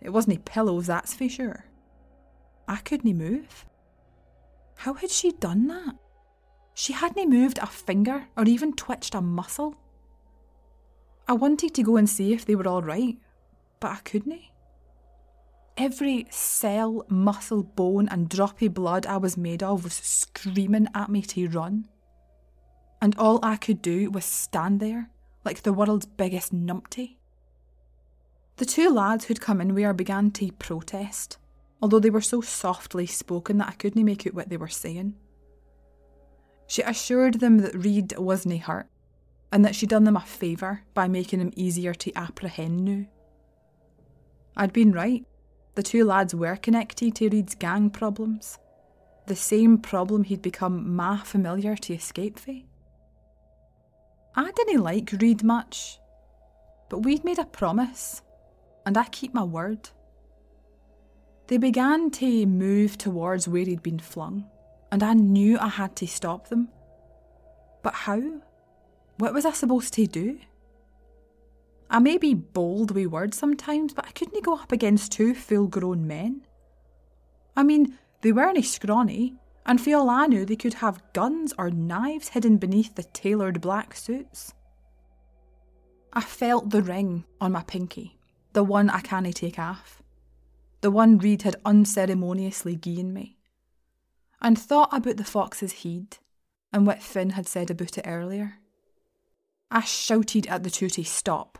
It 0.02 0.12
wasn't 0.12 0.46
pillows, 0.46 0.88
that's 0.88 1.13
for 1.13 1.28
sure. 1.28 1.66
I 2.68 2.78
couldn't 2.78 3.18
move. 3.18 3.66
How 4.76 4.94
had 4.94 5.10
she 5.10 5.32
done 5.32 5.68
that? 5.68 5.96
She 6.74 6.94
hadn't 6.94 7.30
moved 7.30 7.58
a 7.58 7.66
finger 7.66 8.28
or 8.38 8.46
even 8.46 8.74
twitched 8.74 9.16
a 9.16 9.22
muscle. 9.22 9.76
I 11.28 11.34
wanted 11.34 11.74
to 11.74 11.84
go 11.84 11.98
and 11.98 12.10
see 12.10 12.34
if 12.34 12.46
they 12.46 12.56
were 12.56 12.68
all 12.68 12.82
right, 12.82 13.18
but 13.80 13.92
I 13.92 13.96
couldn't. 13.98 14.42
Every 15.76 16.28
cell, 16.30 17.06
muscle, 17.10 17.63
bone, 17.63 18.08
and 18.10 18.30
droppy 18.30 18.74
blood 18.74 19.06
I 19.06 19.18
was 19.18 19.38
made 19.38 19.62
of 19.62 19.84
was 19.84 19.94
screaming 19.94 20.88
at 20.94 21.10
me 21.10 21.22
to 21.24 21.50
run. 21.50 21.88
And 23.02 23.16
all 23.18 23.40
I 23.44 23.58
could 23.58 23.82
do 23.82 24.10
was 24.10 24.26
stand 24.26 24.80
there, 24.80 25.10
like 25.48 25.64
the 25.64 25.72
world's 25.72 26.06
biggest 26.06 26.54
numpty. 26.54 27.16
The 28.58 28.66
two 28.66 28.90
lads 28.90 29.26
who'd 29.26 29.40
come 29.40 29.62
in 29.62 29.76
her 29.78 29.94
began 29.94 30.30
to 30.32 30.52
protest, 30.52 31.38
although 31.82 32.00
they 32.00 32.10
were 32.10 32.22
so 32.22 32.42
softly 32.42 33.06
spoken 33.06 33.58
that 33.60 33.70
I 33.70 33.80
couldn't 33.80 34.04
make 34.04 34.28
out 34.28 34.34
what 34.34 34.50
they 34.50 34.58
were 34.58 34.68
saying. 34.68 35.16
She 36.68 36.82
assured 36.82 37.36
them 37.36 37.60
that 37.60 37.74
Reed 37.74 38.18
wasn't 38.18 38.64
hurt, 38.64 38.88
and 39.50 39.64
that 39.64 39.74
she'd 39.74 39.88
done 39.88 40.04
them 40.04 40.18
a 40.18 40.22
favour 40.22 40.82
by 40.94 41.08
making 41.08 41.40
him 41.40 41.54
easier 41.56 41.94
to 41.94 42.12
apprehend 42.14 42.84
now. 42.84 43.06
I'd 44.58 44.74
been 44.74 44.92
right. 44.92 45.26
The 45.76 45.84
two 45.84 46.04
lads 46.04 46.36
were 46.36 46.58
connected 46.58 47.16
to 47.16 47.30
Reed's 47.30 47.56
gang 47.56 47.90
problems. 47.90 48.60
The 49.28 49.36
same 49.38 49.78
problem 49.78 50.26
he'd 50.26 50.42
become 50.42 50.94
ma 50.94 51.24
familiar 51.24 51.78
to 51.78 51.94
escape 51.94 52.38
from. 52.38 52.66
I 54.38 54.52
didn't 54.52 54.84
like 54.84 55.12
Reed 55.19 55.43
much, 55.43 56.00
but 56.89 57.00
we'd 57.00 57.23
made 57.23 57.39
a 57.39 57.45
promise, 57.45 58.21
and 58.86 58.95
I 58.95 59.06
keep 59.06 59.34
my 59.34 59.43
word. 59.43 59.89
They 61.47 61.58
began 61.58 62.12
to 62.12 62.45
move 62.45 63.00
towards 63.00 63.47
where 63.47 63.65
he'd 63.65 63.82
been 63.82 63.97
flung, 63.97 64.45
and 64.91 65.02
I 65.02 65.15
knew 65.15 65.58
I 65.58 65.69
had 65.69 65.95
to 65.95 66.08
stop 66.08 66.50
them. 66.50 66.69
But 67.82 67.95
how? 67.95 68.21
What 69.17 69.34
was 69.34 69.43
I 69.43 69.54
supposed 69.54 69.95
to 69.95 70.06
do? 70.06 70.38
I 71.89 71.97
may 71.97 72.19
be 72.19 72.36
bold 72.36 72.91
with 72.91 73.08
words 73.08 73.39
sometimes, 73.39 73.95
but 73.95 74.06
I 74.06 74.12
couldn't 74.12 74.43
go 74.43 74.54
up 74.54 74.71
against 74.71 75.13
two 75.13 75.34
full 75.34 75.65
grown 75.65 76.06
men. 76.06 76.45
I 77.56 77.63
mean, 77.63 77.97
they 78.21 78.32
weren't 78.32 78.63
scrawny, 78.65 79.34
and 79.68 79.82
for 79.82 79.96
all 79.96 80.10
I 80.10 80.28
knew, 80.28 80.46
they 80.46 80.56
could 80.56 80.76
have 80.76 81.04
guns 81.12 81.54
or 81.58 81.70
knives 81.70 82.30
hidden 82.30 82.58
beneath 82.58 82.96
the 82.96 83.04
tailored 83.04 83.60
black 83.60 83.94
suits. 83.96 84.54
I 86.14 86.22
felt 86.22 86.70
the 86.70 86.82
ring 86.82 87.26
on 87.42 87.52
my 87.52 87.64
pinky, 87.64 88.18
the 88.54 88.64
one 88.64 88.90
I 88.90 89.02
can't 89.02 89.36
take 89.36 89.60
off, 89.60 90.02
the 90.80 90.90
one 90.90 91.18
Reed 91.18 91.42
had 91.42 91.58
unceremoniously 91.66 92.78
given 92.78 93.14
me, 93.14 93.38
and 94.42 94.58
thought 94.58 94.90
about 94.92 95.18
the 95.18 95.26
fox's 95.26 95.74
heed 95.74 96.18
and 96.72 96.88
what 96.88 97.04
Finn 97.04 97.32
had 97.32 97.48
said 97.48 97.70
about 97.70 97.98
it 97.98 98.08
earlier. 98.08 98.60
I 99.70 99.82
shouted 99.82 100.48
at 100.48 100.64
the 100.64 100.70
two 100.70 100.90
to 100.92 101.04
stop 101.04 101.60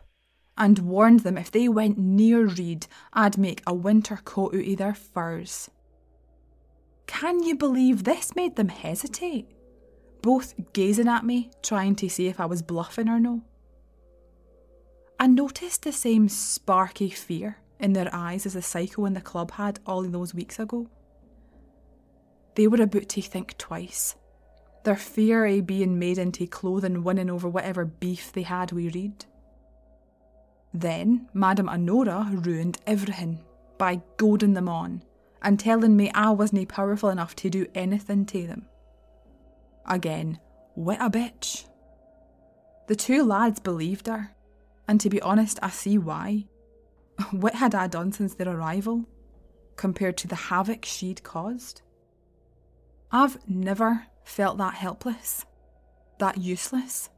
and 0.58 0.80
warned 0.80 1.20
them 1.20 1.38
if 1.38 1.52
they 1.52 1.68
went 1.68 1.98
near 1.98 2.46
Reed, 2.46 2.88
I'd 3.12 3.38
make 3.38 3.62
a 3.68 3.74
winter 3.74 4.20
coat 4.24 4.56
out 4.56 4.66
of 4.66 4.78
their 4.78 4.94
furs. 4.96 5.70
Can 7.08 7.42
you 7.42 7.56
believe 7.56 8.04
this 8.04 8.36
made 8.36 8.56
them 8.56 8.70
hesitate? 8.70 9.48
Both 10.22 10.54
gazing 10.74 11.08
at 11.08 11.26
me, 11.26 11.50
trying 11.64 11.96
to 11.96 12.10
see 12.10 12.28
if 12.28 12.40
I 12.40 12.46
was 12.46 12.62
bluffing 12.62 13.10
or 13.10 13.20
no. 13.20 13.42
I 15.20 15.28
noticed 15.28 15.84
the 15.84 15.92
same 15.92 16.30
sparky 16.30 17.10
fear 17.10 17.58
in 17.80 17.94
their 17.94 18.14
eyes 18.14 18.46
as 18.46 18.54
the 18.54 18.62
psycho 18.62 19.06
in 19.06 19.14
the 19.14 19.22
club 19.22 19.52
had 19.52 19.80
all 19.86 20.04
those 20.04 20.34
weeks 20.34 20.60
ago. 20.60 20.88
They 22.56 22.68
were 22.68 22.82
about 22.82 23.10
to 23.10 23.22
think 23.22 23.58
twice. 23.58 24.16
Their 24.84 24.96
fear 24.96 25.46
of 25.46 25.66
being 25.68 25.98
made 25.98 26.18
into 26.18 26.46
clothing 26.48 27.04
winning 27.04 27.30
over 27.30 27.48
whatever 27.48 27.86
beef 27.86 28.32
they 28.32 28.44
had 28.44 28.72
we 28.72 28.90
read. 28.90 29.26
Then 30.74 31.30
Madame 31.34 31.70
Honora 31.70 32.30
ruined 32.32 32.80
everything 32.86 33.40
by 33.78 34.02
goading 34.18 34.54
them 34.54 34.70
on 34.70 35.04
and 35.42 35.60
telling 35.60 35.96
me 35.96 36.12
I 36.14 36.32
wasn't 36.32 36.70
powerful 36.70 37.10
enough 37.10 37.36
to 37.38 37.50
do 37.50 37.68
anything 37.76 38.26
to 38.28 38.48
them. 38.48 38.66
Again, 39.86 40.40
what 40.76 41.02
a 41.02 41.10
bitch. 41.10 41.66
The 42.88 42.96
two 42.96 43.24
lads 43.24 43.60
believed 43.60 44.08
her, 44.08 44.32
and 44.88 45.00
to 45.02 45.10
be 45.10 45.22
honest, 45.22 45.60
I 45.62 45.70
see 45.70 45.98
why. 45.98 46.46
What 47.32 47.56
had 47.56 47.74
I 47.74 47.88
done 47.88 48.12
since 48.12 48.36
their 48.36 48.48
arrival, 48.50 49.06
compared 49.76 50.18
to 50.18 50.28
the 50.28 50.36
havoc 50.36 50.86
she'd 50.86 51.24
caused? 51.24 51.82
I've 53.12 53.38
never 53.50 54.06
felt 54.24 54.58
that 54.58 54.76
helpless, 54.76 55.46
that 56.20 56.38
useless. 56.38 57.10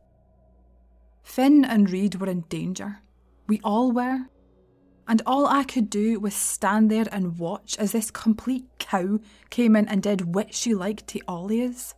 Finn 1.23 1.65
and 1.65 1.89
Reed 1.89 2.15
were 2.15 2.29
in 2.29 2.41
danger. 2.41 2.99
We 3.47 3.59
all 3.63 3.91
were. 3.91 4.27
And 5.09 5.23
all 5.25 5.47
I 5.47 5.63
could 5.63 5.89
do 5.89 6.19
was 6.19 6.35
stand 6.35 6.91
there 6.91 7.07
and 7.11 7.39
watch 7.39 7.75
as 7.79 7.91
this 7.91 8.11
complete 8.11 8.67
cow 8.77 9.17
came 9.49 9.75
in 9.75 9.87
and 9.87 10.03
did 10.03 10.35
what 10.35 10.53
she 10.53 10.75
liked 10.75 11.07
to 11.07 11.19
Ollies. 11.27 11.95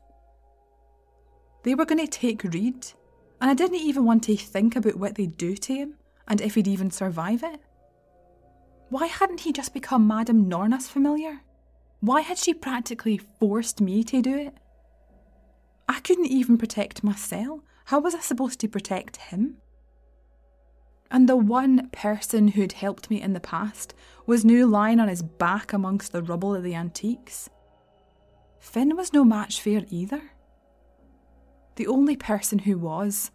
They 1.63 1.75
were 1.75 1.85
going 1.85 1.99
to 1.99 2.07
take 2.07 2.45
Reed, 2.45 2.87
and 3.41 3.51
I 3.51 3.53
didn't 3.53 3.81
even 3.81 4.05
want 4.05 4.23
to 4.23 4.37
think 4.37 4.77
about 4.77 4.95
what 4.95 5.15
they'd 5.15 5.35
do 5.35 5.57
to 5.57 5.73
him 5.73 5.95
and 6.25 6.39
if 6.39 6.55
he'd 6.55 6.69
even 6.69 6.89
survive 6.89 7.43
it. 7.43 7.59
Why 8.87 9.07
hadn't 9.07 9.41
he 9.41 9.51
just 9.51 9.73
become 9.73 10.07
Madame 10.07 10.47
Norna's 10.47 10.87
familiar? 10.87 11.41
Why 11.99 12.21
had 12.21 12.37
she 12.37 12.53
practically 12.53 13.17
forced 13.17 13.81
me 13.81 14.05
to 14.05 14.21
do 14.21 14.37
it? 14.37 14.55
I 15.89 15.99
couldn't 15.99 16.27
even 16.27 16.57
protect 16.57 17.03
myself. 17.03 17.59
How 17.85 17.99
was 17.99 18.15
I 18.15 18.19
supposed 18.19 18.61
to 18.61 18.69
protect 18.69 19.17
him? 19.17 19.57
And 21.11 21.27
the 21.27 21.35
one 21.35 21.89
person 21.89 22.47
who'd 22.49 22.71
helped 22.71 23.09
me 23.09 23.21
in 23.21 23.33
the 23.33 23.41
past 23.41 23.93
was 24.25 24.45
now 24.45 24.65
lying 24.65 24.99
on 24.99 25.09
his 25.09 25.21
back 25.21 25.73
amongst 25.73 26.13
the 26.13 26.23
rubble 26.23 26.55
of 26.55 26.63
the 26.63 26.73
antiques. 26.73 27.49
Finn 28.59 28.95
was 28.95 29.11
no 29.11 29.25
match 29.25 29.61
for 29.61 29.71
her 29.71 29.85
either. 29.89 30.31
The 31.75 31.87
only 31.87 32.15
person 32.15 32.59
who 32.59 32.77
was, 32.77 33.29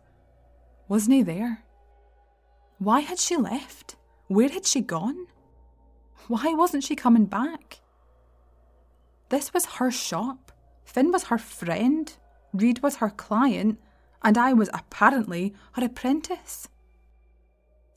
wasn't 0.89 1.17
he 1.17 1.23
there? 1.23 1.65
Why 2.79 3.01
had 3.01 3.19
she 3.19 3.37
left? 3.37 3.97
Where 4.29 4.49
had 4.49 4.67
she 4.67 4.81
gone? 4.81 5.27
Why 6.29 6.55
wasn't 6.55 6.85
she 6.85 6.97
coming 6.97 7.27
back? 7.27 7.81
This 9.29 9.53
was 9.53 9.67
her 9.67 9.91
shop. 9.91 10.53
Finn 10.85 11.13
was 11.13 11.25
her 11.25 11.39
friend. 11.39 12.13
Reed 12.53 12.83
was 12.83 12.97
her 12.97 13.11
client. 13.11 13.79
And 14.23 14.39
I 14.39 14.55
was 14.55 14.71
apparently 14.73 15.55
her 15.73 15.85
apprentice. 15.85 16.69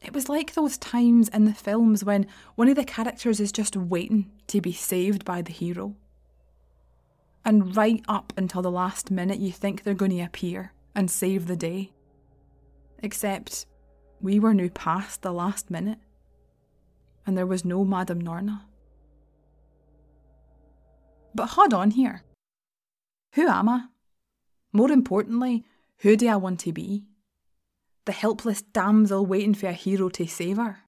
It 0.01 0.13
was 0.13 0.29
like 0.29 0.53
those 0.53 0.77
times 0.77 1.27
in 1.29 1.45
the 1.45 1.53
films 1.53 2.03
when 2.03 2.27
one 2.55 2.69
of 2.69 2.75
the 2.75 2.85
characters 2.85 3.39
is 3.39 3.51
just 3.51 3.75
waiting 3.75 4.31
to 4.47 4.61
be 4.61 4.71
saved 4.71 5.25
by 5.25 5.41
the 5.41 5.51
hero. 5.51 5.95
And 7.43 7.75
right 7.75 8.03
up 8.07 8.31
until 8.37 8.61
the 8.61 8.71
last 8.71 9.11
minute, 9.11 9.39
you 9.39 9.51
think 9.51 9.83
they're 9.83 9.93
going 9.93 10.11
to 10.11 10.21
appear 10.21 10.73
and 10.95 11.11
save 11.11 11.47
the 11.47 11.55
day. 11.55 11.91
Except 13.01 13.65
we 14.21 14.39
were 14.39 14.53
now 14.53 14.69
past 14.73 15.21
the 15.21 15.31
last 15.31 15.69
minute, 15.69 15.99
and 17.25 17.37
there 17.37 17.45
was 17.45 17.63
no 17.63 17.85
Madame 17.85 18.19
Norna. 18.19 18.65
But 21.33 21.47
hold 21.51 21.73
on 21.73 21.91
here. 21.91 22.23
Who 23.33 23.47
am 23.47 23.69
I? 23.69 23.85
More 24.73 24.91
importantly, 24.91 25.63
who 25.99 26.15
do 26.15 26.27
I 26.27 26.35
want 26.35 26.59
to 26.61 26.73
be? 26.73 27.05
The 28.09 28.13
helpless 28.13 28.63
damsel 28.63 29.23
waiting 29.23 29.53
for 29.53 29.67
a 29.67 29.71
hero 29.71 30.09
to 30.09 30.25
save 30.25 30.57
her. 30.57 30.79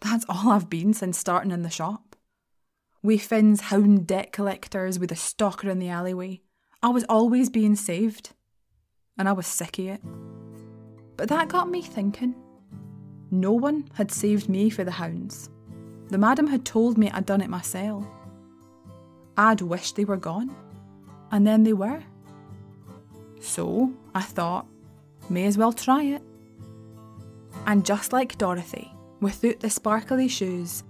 That's 0.00 0.24
all 0.30 0.48
I've 0.48 0.70
been 0.70 0.94
since 0.94 1.18
starting 1.18 1.50
in 1.50 1.60
the 1.60 1.68
shop. 1.68 2.16
We 3.02 3.18
Finn's 3.18 3.60
hound 3.60 4.06
debt 4.06 4.32
collectors 4.32 4.98
with 4.98 5.12
a 5.12 5.14
stalker 5.14 5.68
in 5.68 5.80
the 5.80 5.90
alleyway. 5.90 6.40
I 6.82 6.88
was 6.88 7.04
always 7.06 7.50
being 7.50 7.76
saved. 7.76 8.30
And 9.18 9.28
I 9.28 9.32
was 9.32 9.46
sick 9.46 9.78
of 9.78 9.84
it. 9.88 10.00
But 11.18 11.28
that 11.28 11.50
got 11.50 11.68
me 11.68 11.82
thinking. 11.82 12.34
No 13.30 13.52
one 13.52 13.86
had 13.92 14.10
saved 14.10 14.48
me 14.48 14.70
for 14.70 14.84
the 14.84 14.90
hounds. 14.90 15.50
The 16.08 16.16
madam 16.16 16.46
had 16.46 16.64
told 16.64 16.96
me 16.96 17.10
I'd 17.10 17.26
done 17.26 17.42
it 17.42 17.50
myself. 17.50 18.06
I'd 19.36 19.60
wished 19.60 19.96
they 19.96 20.06
were 20.06 20.16
gone. 20.16 20.56
And 21.30 21.46
then 21.46 21.62
they 21.62 21.74
were. 21.74 22.02
So 23.38 23.92
I 24.14 24.22
thought, 24.22 24.66
may 25.28 25.46
as 25.46 25.58
well 25.58 25.72
try 25.72 26.02
it. 26.02 26.22
And 27.66 27.84
just 27.84 28.12
like 28.12 28.38
Dorothy, 28.38 28.92
without 29.20 29.60
the 29.60 29.70
sparkly 29.70 30.28
shoes, 30.28 30.82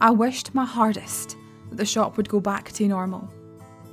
I 0.00 0.10
wished 0.10 0.54
my 0.54 0.64
hardest 0.64 1.36
that 1.68 1.76
the 1.76 1.84
shop 1.84 2.16
would 2.16 2.28
go 2.28 2.40
back 2.40 2.72
to 2.72 2.88
normal, 2.88 3.28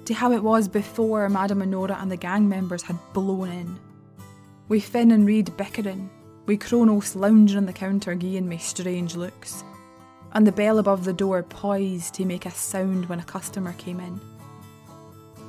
to 0.05 0.13
how 0.13 0.31
it 0.31 0.43
was 0.43 0.67
before 0.67 1.27
Madame 1.29 1.61
Honora 1.61 1.97
and 1.99 2.11
the 2.11 2.17
gang 2.17 2.47
members 2.47 2.83
had 2.83 2.97
blown 3.13 3.49
in. 3.49 3.79
We 4.67 4.79
Finn 4.79 5.11
and 5.11 5.25
Reed 5.25 5.55
bickering, 5.57 6.09
we 6.45 6.57
Kronos 6.57 7.15
lounging 7.15 7.57
on 7.57 7.65
the 7.65 7.73
counter 7.73 8.15
giving 8.15 8.47
me 8.47 8.57
strange 8.57 9.15
looks, 9.15 9.63
and 10.33 10.47
the 10.47 10.51
bell 10.51 10.79
above 10.79 11.03
the 11.03 11.13
door 11.13 11.43
poised 11.43 12.13
to 12.15 12.25
make 12.25 12.45
a 12.45 12.51
sound 12.51 13.07
when 13.07 13.19
a 13.19 13.23
customer 13.23 13.73
came 13.73 13.99
in. 13.99 14.19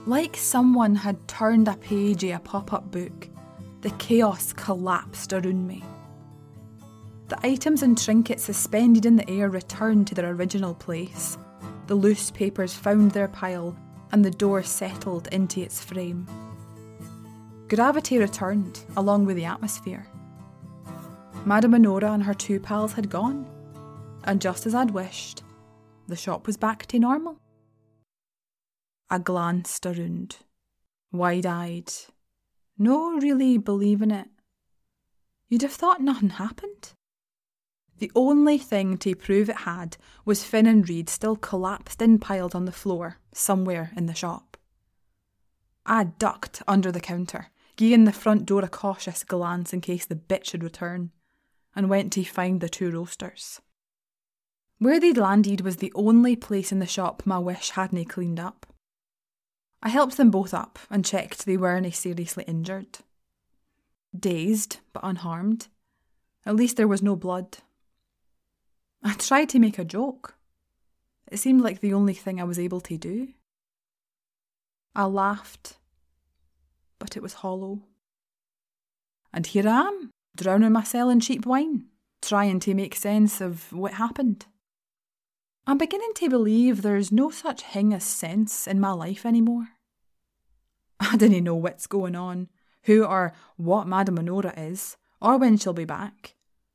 Like 0.06 0.36
someone 0.36 0.94
had 0.94 1.28
turned 1.28 1.68
a 1.68 1.76
page 1.76 2.24
of 2.24 2.30
a 2.30 2.38
pop 2.38 2.72
up 2.72 2.90
book, 2.90 3.28
the 3.80 3.90
chaos 3.92 4.52
collapsed 4.52 5.32
around 5.32 5.66
me. 5.66 5.82
The 7.28 7.46
items 7.46 7.82
and 7.82 7.96
trinkets 7.96 8.44
suspended 8.44 9.06
in 9.06 9.16
the 9.16 9.30
air 9.30 9.48
returned 9.48 10.06
to 10.08 10.14
their 10.14 10.30
original 10.30 10.74
place. 10.74 11.38
The 11.86 11.94
loose 11.94 12.30
papers 12.30 12.74
found 12.74 13.12
their 13.12 13.28
pile, 13.28 13.76
and 14.12 14.24
the 14.24 14.30
door 14.30 14.62
settled 14.62 15.28
into 15.28 15.60
its 15.60 15.82
frame. 15.82 16.26
Gravity 17.68 18.18
returned, 18.18 18.80
along 18.96 19.26
with 19.26 19.36
the 19.36 19.44
atmosphere. 19.44 20.06
Madame 21.44 21.74
Honora 21.74 22.12
and 22.12 22.24
her 22.24 22.34
two 22.34 22.60
pals 22.60 22.92
had 22.92 23.08
gone, 23.08 23.46
and 24.24 24.40
just 24.40 24.66
as 24.66 24.74
I'd 24.74 24.90
wished, 24.90 25.42
the 26.06 26.16
shop 26.16 26.46
was 26.46 26.56
back 26.56 26.86
to 26.86 26.98
normal. 26.98 27.38
I 29.08 29.18
glanced 29.18 29.86
around, 29.86 30.36
wide 31.12 31.46
eyed, 31.46 31.92
no 32.80 33.12
really 33.12 33.58
believing 33.58 34.10
it. 34.10 34.28
You'd 35.48 35.62
have 35.62 35.72
thought 35.72 36.00
nothing 36.02 36.30
happened. 36.30 36.94
The 37.98 38.10
only 38.16 38.58
thing 38.58 38.96
to 38.98 39.14
prove 39.14 39.48
it 39.48 39.58
had 39.58 39.96
was 40.24 40.42
Finn 40.42 40.66
and 40.66 40.88
Reed 40.88 41.08
still 41.08 41.36
collapsed 41.36 42.02
and 42.02 42.20
piled 42.20 42.56
on 42.56 42.64
the 42.64 42.72
floor 42.72 43.18
somewhere 43.32 43.92
in 43.96 44.06
the 44.06 44.14
shop. 44.14 44.56
I 45.86 46.04
ducked 46.04 46.62
under 46.66 46.90
the 46.90 47.00
counter 47.00 47.52
giving 47.80 48.04
the 48.04 48.12
front 48.12 48.44
door 48.44 48.62
a 48.62 48.68
cautious 48.68 49.24
glance 49.24 49.72
in 49.72 49.80
case 49.80 50.04
the 50.04 50.14
bitch 50.14 50.50
should 50.50 50.62
return, 50.62 51.10
and 51.74 51.88
went 51.88 52.12
to 52.12 52.22
find 52.22 52.60
the 52.60 52.68
two 52.68 52.90
roasters. 52.90 53.62
Where 54.78 55.00
they'd 55.00 55.16
landed 55.16 55.62
was 55.62 55.76
the 55.76 55.92
only 55.94 56.36
place 56.36 56.72
in 56.72 56.78
the 56.78 56.86
shop 56.86 57.22
my 57.24 57.38
wish 57.38 57.70
hadn't 57.70 58.04
cleaned 58.04 58.38
up. 58.38 58.66
I 59.82 59.88
helped 59.88 60.16
them 60.16 60.30
both 60.30 60.52
up 60.52 60.78
and 60.90 61.04
checked 61.04 61.46
they 61.46 61.56
weren't 61.56 61.94
seriously 61.94 62.44
injured. 62.46 62.98
Dazed, 64.18 64.78
but 64.92 65.04
unharmed. 65.04 65.68
At 66.44 66.56
least 66.56 66.76
there 66.76 66.88
was 66.88 67.02
no 67.02 67.16
blood. 67.16 67.58
I 69.02 69.14
tried 69.14 69.48
to 69.50 69.58
make 69.58 69.78
a 69.78 69.84
joke. 69.84 70.34
It 71.30 71.38
seemed 71.38 71.62
like 71.62 71.80
the 71.80 71.94
only 71.94 72.14
thing 72.14 72.40
I 72.40 72.44
was 72.44 72.58
able 72.58 72.80
to 72.82 72.98
do. 72.98 73.28
I 74.94 75.04
laughed 75.04 75.76
but 77.00 77.16
it 77.16 77.22
was 77.22 77.32
hollow. 77.32 77.80
And 79.32 79.44
here 79.44 79.66
I 79.66 79.88
am, 79.88 80.10
drowning 80.36 80.70
myself 80.70 81.10
in 81.10 81.18
cheap 81.18 81.44
wine, 81.44 81.86
trying 82.22 82.60
to 82.60 82.74
make 82.74 82.94
sense 82.94 83.40
of 83.40 83.72
what 83.72 83.94
happened. 83.94 84.46
I'm 85.66 85.78
beginning 85.78 86.12
to 86.16 86.28
believe 86.28 86.82
there's 86.82 87.12
no 87.12 87.30
such 87.30 87.62
thing 87.62 87.92
as 87.94 88.04
sense 88.04 88.66
in 88.66 88.80
my 88.80 88.92
life 88.92 89.24
anymore. 89.24 89.68
I 91.00 91.16
didn't 91.16 91.44
know 91.44 91.54
what's 91.54 91.86
going 91.86 92.16
on, 92.16 92.48
who 92.84 93.04
or 93.04 93.32
what 93.56 93.86
Madame 93.86 94.18
Honora 94.18 94.52
is, 94.56 94.96
or 95.20 95.38
when 95.38 95.56
she'll 95.56 95.72
be 95.72 95.84
back, 95.84 96.34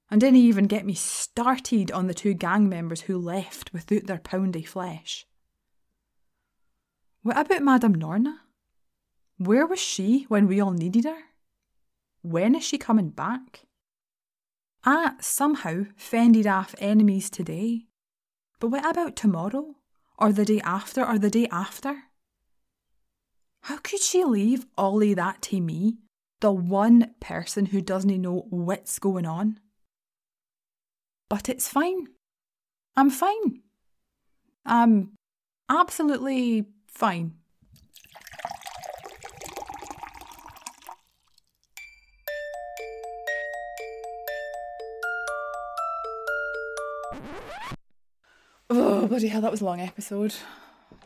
and 0.10 0.22
didn't 0.22 0.38
even 0.38 0.66
get 0.66 0.86
me 0.86 0.94
started 0.94 1.92
on 1.92 2.08
the 2.08 2.14
two 2.14 2.34
gang 2.34 2.70
members 2.70 3.02
who 3.02 3.18
left 3.18 3.74
without 3.74 4.06
their 4.06 4.20
poundy 4.20 4.66
flesh. 4.66 5.26
What 7.24 7.38
about 7.38 7.64
Madame 7.64 7.96
Norna? 7.96 8.42
Where 9.38 9.66
was 9.66 9.80
she 9.80 10.26
when 10.30 10.48
we 10.48 10.62
all 10.62 10.72
needed 10.72 11.06
her? 11.06 11.24
When 12.22 12.56
is 12.56 12.64
she 12.64 12.78
coming 12.78 13.10
back? 13.10 13.66
I 14.84 15.14
somehow 15.20 15.86
fended 15.98 16.46
off 16.48 16.76
enemies 16.78 17.30
today. 17.30 17.88
But 18.60 18.70
what 18.70 18.86
about 18.86 19.16
tomorrow? 19.16 19.76
Or 20.18 20.32
the 20.32 20.46
day 20.46 20.62
after? 20.62 21.06
Or 21.06 21.20
the 21.20 21.30
day 21.30 21.48
after? 21.52 22.04
How 23.64 23.78
could 23.78 24.00
she 24.00 24.24
leave 24.24 24.66
of 24.78 25.00
that 25.16 25.42
to 25.44 25.60
me, 25.60 25.98
the 26.40 26.52
one 26.52 27.16
person 27.20 27.68
who 27.68 27.82
doesn't 27.82 28.22
know 28.22 28.46
what's 28.50 29.00
going 29.00 29.26
on? 29.26 29.60
But 31.30 31.50
it's 31.50 31.68
fine. 31.68 32.08
I'm 32.96 33.10
fine. 33.10 33.64
I'm 34.66 35.14
absolutely 35.70 36.66
fine. 36.88 37.34
Oh, 49.06 49.08
bloody 49.08 49.28
hell, 49.28 49.42
that 49.42 49.52
was 49.52 49.62
a 49.62 49.66
long 49.66 49.80
episode. 49.80 50.34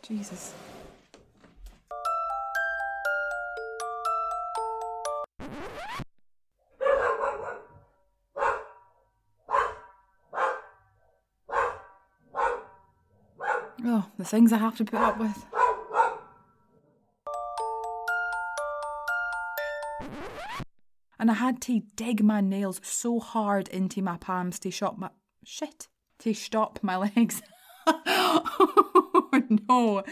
Jesus. 0.01 0.53
Oh, 13.83 14.05
the 14.17 14.23
things 14.23 14.53
I 14.53 14.59
have 14.59 14.77
to 14.77 14.85
put 14.85 15.01
up 15.01 15.19
with. 15.19 15.45
And 21.19 21.29
I 21.29 21.33
had 21.33 21.59
to 21.63 21.81
dig 21.97 22.23
my 22.23 22.39
nails 22.39 22.79
so 22.81 23.19
hard 23.19 23.67
into 23.67 24.01
my 24.01 24.15
palms 24.15 24.57
to 24.59 24.71
shop 24.71 24.97
my 24.97 25.09
shit 25.43 25.89
to 26.19 26.33
stop 26.33 26.79
my 26.81 26.95
legs. 27.15 27.41
Oh, 28.05 29.29
no, 29.69 30.03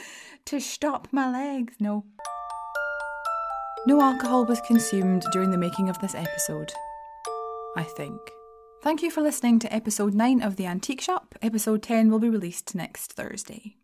to 0.46 0.60
stop 0.60 1.08
my 1.12 1.32
legs, 1.32 1.76
no. 1.80 2.06
No 3.86 4.02
alcohol 4.02 4.46
was 4.46 4.60
consumed 4.62 5.24
during 5.32 5.52
the 5.52 5.58
making 5.58 5.90
of 5.90 6.00
this 6.00 6.16
episode. 6.16 6.72
I 7.76 7.84
think. 7.84 8.20
Thank 8.82 9.02
you 9.02 9.12
for 9.12 9.22
listening 9.22 9.60
to 9.60 9.74
episode 9.74 10.14
9 10.14 10.42
of 10.42 10.56
The 10.56 10.66
Antique 10.66 11.02
Shop. 11.02 11.36
Episode 11.42 11.84
10 11.84 12.10
will 12.10 12.20
be 12.20 12.30
released 12.30 12.76
next 12.76 13.14
Thursday. 13.14 13.76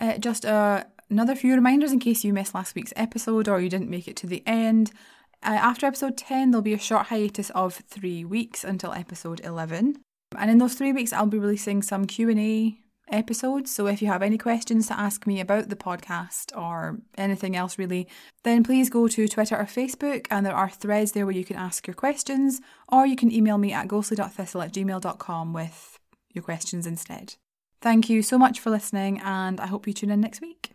Uh, 0.00 0.18
just 0.18 0.44
uh, 0.44 0.84
another 1.10 1.34
few 1.34 1.54
reminders 1.54 1.92
in 1.92 1.98
case 2.00 2.24
you 2.24 2.32
missed 2.32 2.54
last 2.54 2.74
week's 2.74 2.92
episode 2.96 3.48
or 3.48 3.60
you 3.60 3.68
didn't 3.68 3.90
make 3.90 4.08
it 4.08 4.16
to 4.16 4.26
the 4.26 4.42
end. 4.46 4.92
Uh, 5.42 5.58
after 5.60 5.86
episode 5.86 6.16
10, 6.16 6.50
there'll 6.50 6.62
be 6.62 6.74
a 6.74 6.78
short 6.78 7.06
hiatus 7.06 7.50
of 7.50 7.82
three 7.88 8.24
weeks 8.24 8.62
until 8.62 8.92
episode 8.92 9.40
11. 9.40 9.96
And 10.38 10.50
in 10.50 10.58
those 10.58 10.74
three 10.74 10.92
weeks, 10.92 11.12
I'll 11.12 11.26
be 11.26 11.38
releasing 11.38 11.82
some 11.82 12.06
Q&A 12.06 12.78
episodes. 13.10 13.74
So 13.74 13.86
if 13.86 14.00
you 14.00 14.08
have 14.08 14.22
any 14.22 14.38
questions 14.38 14.86
to 14.88 14.98
ask 14.98 15.26
me 15.26 15.40
about 15.40 15.68
the 15.68 15.76
podcast 15.76 16.56
or 16.56 16.98
anything 17.16 17.56
else 17.56 17.78
really, 17.78 18.08
then 18.42 18.62
please 18.62 18.90
go 18.90 19.08
to 19.08 19.28
Twitter 19.28 19.56
or 19.56 19.64
Facebook 19.64 20.26
and 20.30 20.44
there 20.44 20.54
are 20.54 20.70
threads 20.70 21.12
there 21.12 21.26
where 21.26 21.34
you 21.34 21.44
can 21.44 21.56
ask 21.56 21.86
your 21.86 21.94
questions 21.94 22.60
or 22.88 23.06
you 23.06 23.16
can 23.16 23.32
email 23.32 23.58
me 23.58 23.72
at 23.72 23.88
ghostly.thistle 23.88 24.62
at 24.62 24.72
gmail.com 24.72 25.52
with 25.52 25.98
your 26.32 26.42
questions 26.42 26.86
instead. 26.86 27.34
Thank 27.80 28.08
you 28.08 28.22
so 28.22 28.38
much 28.38 28.60
for 28.60 28.70
listening 28.70 29.20
and 29.20 29.60
I 29.60 29.66
hope 29.66 29.86
you 29.86 29.92
tune 29.92 30.10
in 30.10 30.20
next 30.20 30.40
week. 30.40 30.72